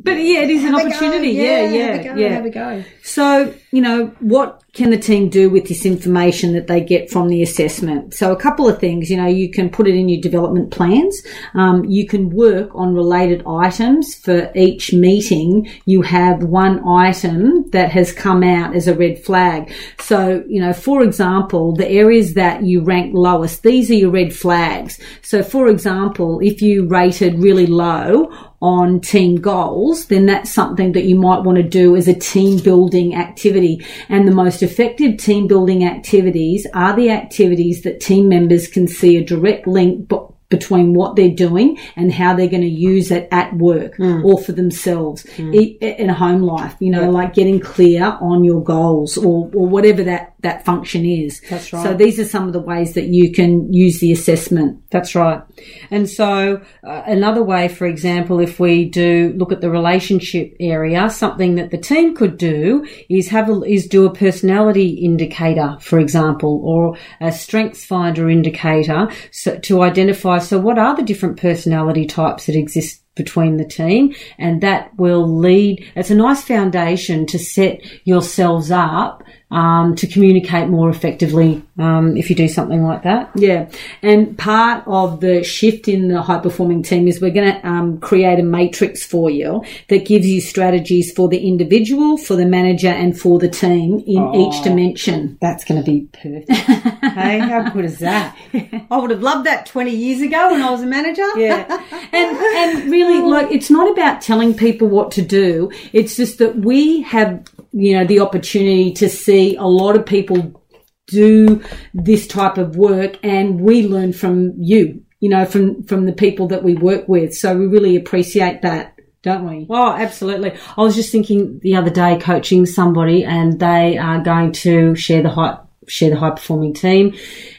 But 0.00 0.12
yeah, 0.12 0.42
it 0.42 0.50
is 0.50 0.64
an 0.64 0.74
Have 0.74 0.86
opportunity. 0.86 1.30
Yeah, 1.30 1.68
yeah, 1.68 1.86
have 1.86 2.00
a 2.00 2.04
go, 2.04 2.14
yeah. 2.14 2.28
have 2.28 2.44
a 2.44 2.50
go. 2.50 2.84
So, 3.02 3.52
you 3.72 3.82
know, 3.82 4.12
what 4.20 4.62
can 4.72 4.90
the 4.90 4.96
team 4.96 5.28
do 5.28 5.50
with 5.50 5.66
this 5.66 5.84
information 5.84 6.52
that 6.52 6.68
they 6.68 6.80
get 6.80 7.10
from 7.10 7.26
the 7.26 7.42
assessment? 7.42 8.14
So, 8.14 8.30
a 8.30 8.36
couple 8.36 8.68
of 8.68 8.78
things. 8.78 9.10
You 9.10 9.16
know, 9.16 9.26
you 9.26 9.50
can 9.50 9.68
put 9.68 9.88
it 9.88 9.96
in 9.96 10.08
your 10.08 10.20
development 10.20 10.70
plans. 10.70 11.20
Um, 11.54 11.84
you 11.84 12.06
can 12.06 12.30
work 12.30 12.70
on 12.76 12.94
related 12.94 13.42
items 13.44 14.14
for 14.14 14.52
each 14.54 14.92
meeting. 14.92 15.68
You 15.84 16.02
have 16.02 16.44
one 16.44 16.86
item 16.86 17.68
that 17.70 17.90
has 17.90 18.12
come 18.12 18.44
out 18.44 18.76
as 18.76 18.86
a 18.86 18.94
red 18.94 19.18
flag. 19.18 19.72
So, 19.98 20.44
you 20.48 20.60
know, 20.60 20.72
for 20.72 21.02
example, 21.02 21.74
the 21.74 21.88
areas 21.88 22.34
that 22.34 22.62
you 22.62 22.82
rank 22.82 23.14
lowest, 23.16 23.64
these 23.64 23.90
are 23.90 23.94
your 23.94 24.12
red 24.12 24.32
flags. 24.32 25.00
So, 25.22 25.42
for 25.42 25.66
example, 25.66 26.38
if 26.40 26.62
you 26.62 26.86
rated 26.86 27.40
really 27.40 27.66
low 27.66 28.30
on 28.60 29.00
team 29.00 29.36
goals, 29.36 30.06
then 30.06 30.26
that's 30.26 30.50
something 30.50 30.92
that 30.92 31.04
you 31.04 31.14
might 31.14 31.42
want 31.42 31.56
to 31.56 31.62
do 31.62 31.94
as 31.94 32.08
a 32.08 32.14
team 32.14 32.58
building 32.58 33.14
activity. 33.14 33.84
And 34.08 34.26
the 34.26 34.34
most 34.34 34.62
effective 34.62 35.16
team 35.18 35.46
building 35.46 35.84
activities 35.84 36.66
are 36.74 36.94
the 36.96 37.10
activities 37.10 37.82
that 37.82 38.00
team 38.00 38.28
members 38.28 38.66
can 38.66 38.88
see 38.88 39.16
a 39.16 39.24
direct 39.24 39.66
link 39.66 40.08
between 40.50 40.94
what 40.94 41.14
they're 41.16 41.28
doing 41.28 41.78
and 41.96 42.10
how 42.12 42.34
they're 42.34 42.48
going 42.48 42.62
to 42.62 42.68
use 42.68 43.10
it 43.10 43.28
at 43.30 43.54
work 43.56 43.96
Hmm. 43.96 44.24
or 44.24 44.38
for 44.38 44.52
themselves 44.52 45.26
i- 45.38 45.42
in 45.82 46.08
a 46.08 46.14
home 46.14 46.42
life, 46.42 46.74
you 46.80 46.90
know, 46.90 47.10
like 47.10 47.34
getting 47.34 47.60
clear 47.60 48.16
on 48.20 48.44
your 48.44 48.62
goals 48.62 49.18
or, 49.18 49.50
or 49.54 49.66
whatever 49.66 50.02
that, 50.04 50.32
that 50.40 50.64
function 50.64 51.04
is. 51.04 51.42
That's 51.50 51.72
right. 51.72 51.82
So 51.82 51.94
these 51.94 52.18
are 52.18 52.24
some 52.24 52.46
of 52.46 52.52
the 52.54 52.60
ways 52.60 52.94
that 52.94 53.08
you 53.08 53.30
can 53.32 53.70
use 53.72 54.00
the 54.00 54.10
assessment. 54.12 54.80
That's 54.90 55.14
right. 55.14 55.42
And 55.90 56.08
so 56.08 56.62
uh, 56.82 57.02
another 57.06 57.42
way, 57.42 57.68
for 57.68 57.86
example, 57.86 58.40
if 58.40 58.58
we 58.58 58.86
do 58.86 59.34
look 59.36 59.52
at 59.52 59.60
the 59.60 59.70
relationship 59.70 60.54
area, 60.60 61.10
something 61.10 61.56
that 61.56 61.70
the 61.72 61.78
team 61.78 62.14
could 62.14 62.38
do 62.38 62.86
is 63.10 63.28
have 63.28 63.50
a, 63.50 63.60
is 63.62 63.86
do 63.86 64.06
a 64.06 64.14
personality 64.14 64.90
indicator, 65.04 65.76
for 65.80 65.98
example, 65.98 66.62
or 66.64 66.96
a 67.20 67.32
strengths 67.32 67.84
finder 67.84 68.30
indicator 68.30 69.08
so, 69.30 69.58
to 69.58 69.82
identify. 69.82 70.37
So 70.38 70.58
what 70.58 70.78
are 70.78 70.96
the 70.96 71.02
different 71.02 71.40
personality 71.40 72.06
types 72.06 72.46
that 72.46 72.56
exist 72.56 73.02
between 73.14 73.56
the 73.56 73.66
team? 73.66 74.14
And 74.38 74.60
that 74.62 74.96
will 74.96 75.26
lead 75.26 75.84
it's 75.94 76.10
a 76.10 76.14
nice 76.14 76.42
foundation 76.42 77.26
to 77.26 77.38
set 77.38 77.80
yourselves 78.06 78.70
up 78.70 79.22
um, 79.50 79.94
to 79.96 80.06
communicate 80.06 80.68
more 80.68 80.90
effectively 80.90 81.62
um, 81.78 82.16
if 82.16 82.28
you 82.28 82.36
do 82.36 82.48
something 82.48 82.84
like 82.84 83.02
that. 83.04 83.30
Yeah, 83.34 83.70
and 84.02 84.36
part 84.36 84.84
of 84.86 85.20
the 85.20 85.42
shift 85.42 85.88
in 85.88 86.08
the 86.08 86.20
high 86.22 86.38
performing 86.38 86.82
team 86.82 87.08
is 87.08 87.20
we're 87.20 87.30
going 87.30 87.54
to 87.60 87.66
um, 87.68 87.98
create 88.00 88.38
a 88.38 88.42
matrix 88.42 89.04
for 89.04 89.30
you 89.30 89.64
that 89.88 90.04
gives 90.06 90.26
you 90.26 90.40
strategies 90.40 91.12
for 91.12 91.28
the 91.28 91.38
individual, 91.46 92.16
for 92.18 92.36
the 92.36 92.44
manager, 92.46 92.88
and 92.88 93.18
for 93.18 93.38
the 93.38 93.48
team 93.48 94.02
in 94.06 94.18
Oh. 94.18 94.48
each 94.48 94.62
dimension. 94.64 95.38
That's 95.40 95.64
going 95.64 95.82
to 95.82 95.90
be 95.90 96.08
perfect. 96.12 96.50
hey, 96.52 97.38
how 97.38 97.70
good 97.70 97.84
is 97.84 97.98
that? 98.00 98.36
I 98.90 98.98
would 98.98 99.10
have 99.10 99.22
loved 99.22 99.46
that 99.46 99.66
20 99.66 99.90
years 99.90 100.20
ago 100.20 100.50
when 100.52 100.60
I 100.62 100.70
was 100.70 100.82
a 100.82 100.86
manager. 100.86 101.26
Yeah, 101.38 101.64
and 102.12 102.36
and 102.36 102.90
really, 102.90 103.20
like, 103.22 103.50
it's 103.50 103.70
not 103.70 103.90
about 103.90 104.20
telling 104.20 104.54
people 104.54 104.88
what 104.88 105.10
to 105.12 105.22
do. 105.22 105.70
It's 105.92 106.16
just 106.16 106.38
that 106.38 106.56
we 106.56 107.02
have, 107.02 107.44
you 107.72 107.96
know, 107.96 108.04
the 108.04 108.20
opportunity 108.20 108.92
to 108.94 109.08
see 109.08 109.56
a 109.56 109.64
lot 109.64 109.96
of 109.96 110.06
people 110.06 110.62
do 111.06 111.62
this 111.94 112.26
type 112.26 112.58
of 112.58 112.76
work, 112.76 113.18
and 113.22 113.60
we 113.60 113.86
learn 113.86 114.12
from 114.12 114.54
you. 114.58 115.02
You 115.20 115.30
know, 115.30 115.44
from 115.44 115.82
from 115.82 116.06
the 116.06 116.12
people 116.12 116.46
that 116.48 116.62
we 116.62 116.74
work 116.74 117.08
with. 117.08 117.34
So 117.34 117.56
we 117.56 117.66
really 117.66 117.96
appreciate 117.96 118.62
that, 118.62 118.94
don't 119.22 119.48
we? 119.48 119.66
Oh, 119.68 119.92
absolutely. 119.92 120.52
I 120.76 120.82
was 120.82 120.94
just 120.94 121.10
thinking 121.10 121.58
the 121.60 121.74
other 121.74 121.90
day 121.90 122.18
coaching 122.20 122.66
somebody 122.66 123.24
and 123.24 123.58
they 123.58 123.98
are 123.98 124.20
going 124.20 124.52
to 124.52 124.94
share 124.94 125.22
the 125.22 125.30
high, 125.30 125.58
share 125.88 126.10
the 126.10 126.18
high 126.18 126.30
performing 126.30 126.72
team. 126.72 127.16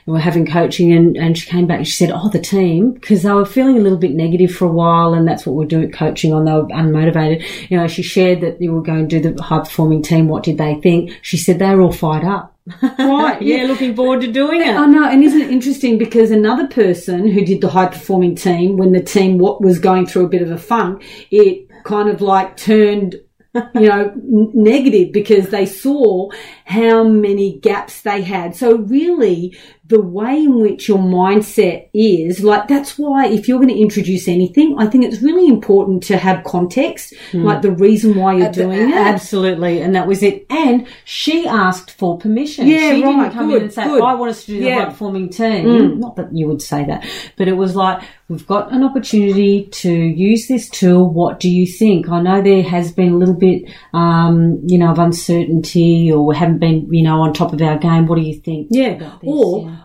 And 0.09 0.15
we're 0.15 0.21
having 0.21 0.47
coaching 0.47 0.91
and, 0.91 1.15
and 1.15 1.37
she 1.37 1.47
came 1.47 1.67
back 1.67 1.77
and 1.77 1.87
she 1.87 1.93
said, 1.93 2.09
Oh, 2.11 2.29
the 2.29 2.39
team, 2.39 2.93
because 2.93 3.21
they 3.21 3.31
were 3.31 3.45
feeling 3.45 3.77
a 3.77 3.81
little 3.81 3.99
bit 3.99 4.15
negative 4.15 4.51
for 4.51 4.65
a 4.65 4.71
while 4.71 5.13
and 5.13 5.27
that's 5.27 5.45
what 5.45 5.55
we're 5.55 5.65
doing 5.65 5.91
coaching 5.91 6.33
on. 6.33 6.45
They 6.45 6.51
were 6.51 6.63
unmotivated. 6.63 7.69
You 7.69 7.77
know, 7.77 7.85
she 7.85 8.01
shared 8.01 8.41
that 8.41 8.59
you 8.59 8.73
were 8.73 8.81
going 8.81 9.07
to 9.07 9.19
do 9.19 9.31
the 9.31 9.43
high 9.43 9.59
performing 9.59 10.01
team. 10.01 10.27
What 10.27 10.41
did 10.41 10.57
they 10.57 10.81
think? 10.81 11.15
She 11.21 11.37
said 11.37 11.59
they 11.59 11.75
were 11.75 11.83
all 11.83 11.91
fired 11.91 12.23
up. 12.23 12.55
Right, 12.81 13.39
yeah, 13.39 13.65
looking 13.65 13.95
forward 13.95 14.21
to 14.21 14.31
doing 14.31 14.61
it. 14.61 14.69
I 14.69 14.87
know, 14.87 15.07
and 15.07 15.23
isn't 15.23 15.41
it 15.41 15.51
interesting 15.51 15.99
because 15.99 16.31
another 16.31 16.65
person 16.65 17.27
who 17.27 17.45
did 17.45 17.61
the 17.61 17.69
high 17.69 17.85
performing 17.85 18.33
team, 18.33 18.77
when 18.77 18.93
the 18.93 19.03
team 19.03 19.37
what 19.37 19.61
was 19.61 19.77
going 19.77 20.07
through 20.07 20.25
a 20.25 20.29
bit 20.29 20.41
of 20.41 20.49
a 20.49 20.57
funk, 20.57 21.03
it 21.29 21.69
kind 21.83 22.09
of 22.09 22.19
like 22.19 22.57
turned, 22.57 23.15
you 23.53 23.87
know, 23.87 24.09
n- 24.09 24.51
negative 24.55 25.11
because 25.13 25.49
they 25.49 25.67
saw 25.67 26.29
how 26.65 27.03
many 27.03 27.59
gaps 27.59 28.01
they 28.01 28.23
had. 28.23 28.55
So 28.55 28.77
really, 28.77 29.55
the 29.89 29.99
way 29.99 30.37
in 30.37 30.59
which 30.61 30.87
your 30.87 30.99
mindset 30.99 31.89
is, 31.93 32.43
like 32.43 32.67
that's 32.67 32.97
why 32.97 33.25
if 33.27 33.47
you're 33.47 33.57
going 33.57 33.69
to 33.73 33.79
introduce 33.79 34.27
anything, 34.27 34.75
I 34.77 34.85
think 34.85 35.03
it's 35.03 35.21
really 35.21 35.47
important 35.47 36.03
to 36.03 36.17
have 36.17 36.43
context, 36.43 37.13
like 37.33 37.61
the 37.63 37.71
reason 37.71 38.15
why 38.15 38.35
you're 38.37 38.51
doing 38.51 38.89
it. 38.89 38.95
Absolutely, 38.95 39.81
and 39.81 39.95
that 39.95 40.07
was 40.07 40.21
it. 40.23 40.45
And 40.49 40.87
she 41.05 41.47
asked 41.47 41.91
for 41.97 42.17
permission. 42.19 42.67
Yeah, 42.67 42.93
she 42.93 43.03
right, 43.03 43.15
didn't 43.23 43.33
come 43.33 43.47
good, 43.49 43.57
in 43.57 43.63
and 43.63 43.73
say, 43.73 43.83
good. 43.85 44.01
"I 44.03 44.13
want 44.13 44.29
us 44.31 44.45
to 44.45 44.51
do 44.51 44.59
the 44.59 44.65
Yeah. 44.65 44.75
Mm. 44.75 44.79
high 44.83 44.89
performing 44.91 45.29
team." 45.29 45.99
Not 45.99 46.15
that 46.17 46.29
you 46.35 46.47
would 46.47 46.61
say 46.61 46.85
that, 46.85 47.03
but 47.35 47.47
it 47.47 47.57
was 47.57 47.75
like, 47.75 48.01
"We've 48.29 48.45
got 48.45 48.71
an 48.71 48.83
opportunity 48.83 49.69
to 49.71 49.91
use 49.91 50.47
this 50.47 50.69
tool. 50.69 51.09
What 51.09 51.39
do 51.39 51.49
you 51.49 51.65
think?" 51.65 52.09
I 52.09 52.21
know 52.21 52.41
there 52.43 52.61
has 52.61 52.91
been 52.91 53.13
a 53.13 53.17
little 53.17 53.33
bit, 53.33 53.63
um, 53.93 54.59
you 54.67 54.77
know, 54.77 54.89
of 54.91 54.99
uncertainty, 54.99 56.11
or 56.11 56.25
we 56.27 56.35
haven't 56.35 56.59
been, 56.59 56.87
you 56.91 57.03
know, 57.03 57.21
on 57.21 57.33
top 57.33 57.53
of 57.53 57.61
our 57.61 57.77
game. 57.77 58.05
What 58.07 58.17
do 58.17 58.21
you 58.21 58.35
think? 58.35 58.67
Yeah, 58.69 58.89
about 58.89 59.21
this? 59.21 59.29
or 59.31 59.63
Yeah. 59.63 59.75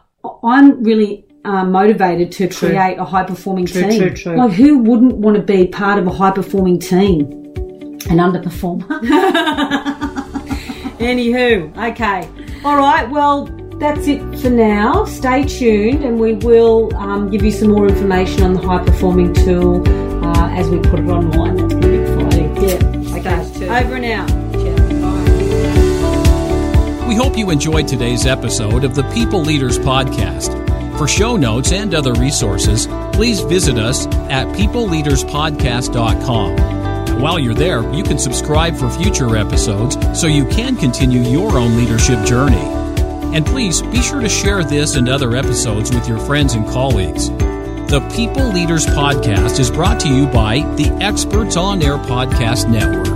I'm 0.42 0.82
really 0.82 1.24
uh, 1.44 1.64
motivated 1.64 2.32
to 2.32 2.48
create 2.48 2.98
a 2.98 3.04
high 3.04 3.24
performing 3.24 3.66
True, 3.66 3.82
team. 3.82 4.00
true, 4.00 4.14
true. 4.14 4.36
Like, 4.36 4.52
who 4.52 4.78
wouldn't 4.78 5.14
want 5.14 5.36
to 5.36 5.42
be 5.42 5.66
part 5.66 5.98
of 5.98 6.06
a 6.06 6.12
high 6.12 6.30
performing 6.30 6.78
team? 6.78 7.44
an 8.10 8.18
underperformer. 8.18 8.86
Anywho, 10.98 11.76
okay. 11.90 12.28
All 12.64 12.76
right, 12.76 13.08
well, 13.10 13.46
that's 13.78 14.06
it 14.06 14.20
for 14.40 14.50
now. 14.50 15.04
Stay 15.04 15.44
tuned 15.44 16.04
and 16.04 16.18
we 16.20 16.34
will 16.34 16.94
um, 16.96 17.30
give 17.30 17.42
you 17.42 17.50
some 17.50 17.68
more 17.68 17.86
information 17.88 18.42
on 18.42 18.54
the 18.54 18.60
high 18.60 18.82
performing 18.84 19.32
tool 19.34 19.86
uh, 20.24 20.48
as 20.50 20.68
we 20.68 20.78
put 20.78 21.00
it 21.00 21.08
online. 21.08 21.56
That's 21.56 21.74
going 21.74 21.82
to 21.82 21.88
be 21.88 21.96
exciting. 21.96 22.56
Yeah, 22.56 22.94
Okay, 23.18 23.68
over 23.68 23.94
and 23.94 24.04
out. 24.04 24.43
We 27.14 27.20
hope 27.20 27.38
you 27.38 27.50
enjoyed 27.50 27.86
today's 27.86 28.26
episode 28.26 28.82
of 28.82 28.96
the 28.96 29.04
People 29.10 29.40
Leaders 29.40 29.78
Podcast. 29.78 30.98
For 30.98 31.06
show 31.06 31.36
notes 31.36 31.70
and 31.70 31.94
other 31.94 32.12
resources, 32.14 32.88
please 33.12 33.38
visit 33.38 33.78
us 33.78 34.08
at 34.28 34.48
peopleleaderspodcast.com. 34.56 37.20
While 37.20 37.38
you're 37.38 37.54
there, 37.54 37.88
you 37.94 38.02
can 38.02 38.18
subscribe 38.18 38.74
for 38.74 38.90
future 38.90 39.36
episodes 39.36 39.96
so 40.20 40.26
you 40.26 40.44
can 40.46 40.74
continue 40.74 41.22
your 41.22 41.56
own 41.56 41.76
leadership 41.76 42.26
journey. 42.26 42.66
And 43.32 43.46
please 43.46 43.80
be 43.80 44.02
sure 44.02 44.20
to 44.20 44.28
share 44.28 44.64
this 44.64 44.96
and 44.96 45.08
other 45.08 45.36
episodes 45.36 45.94
with 45.94 46.08
your 46.08 46.18
friends 46.18 46.54
and 46.54 46.66
colleagues. 46.66 47.28
The 47.28 48.04
People 48.16 48.48
Leaders 48.48 48.86
Podcast 48.86 49.60
is 49.60 49.70
brought 49.70 50.00
to 50.00 50.08
you 50.08 50.26
by 50.26 50.62
the 50.74 50.88
Experts 51.00 51.56
on 51.56 51.80
Air 51.80 51.98
Podcast 51.98 52.68
Network. 52.68 53.13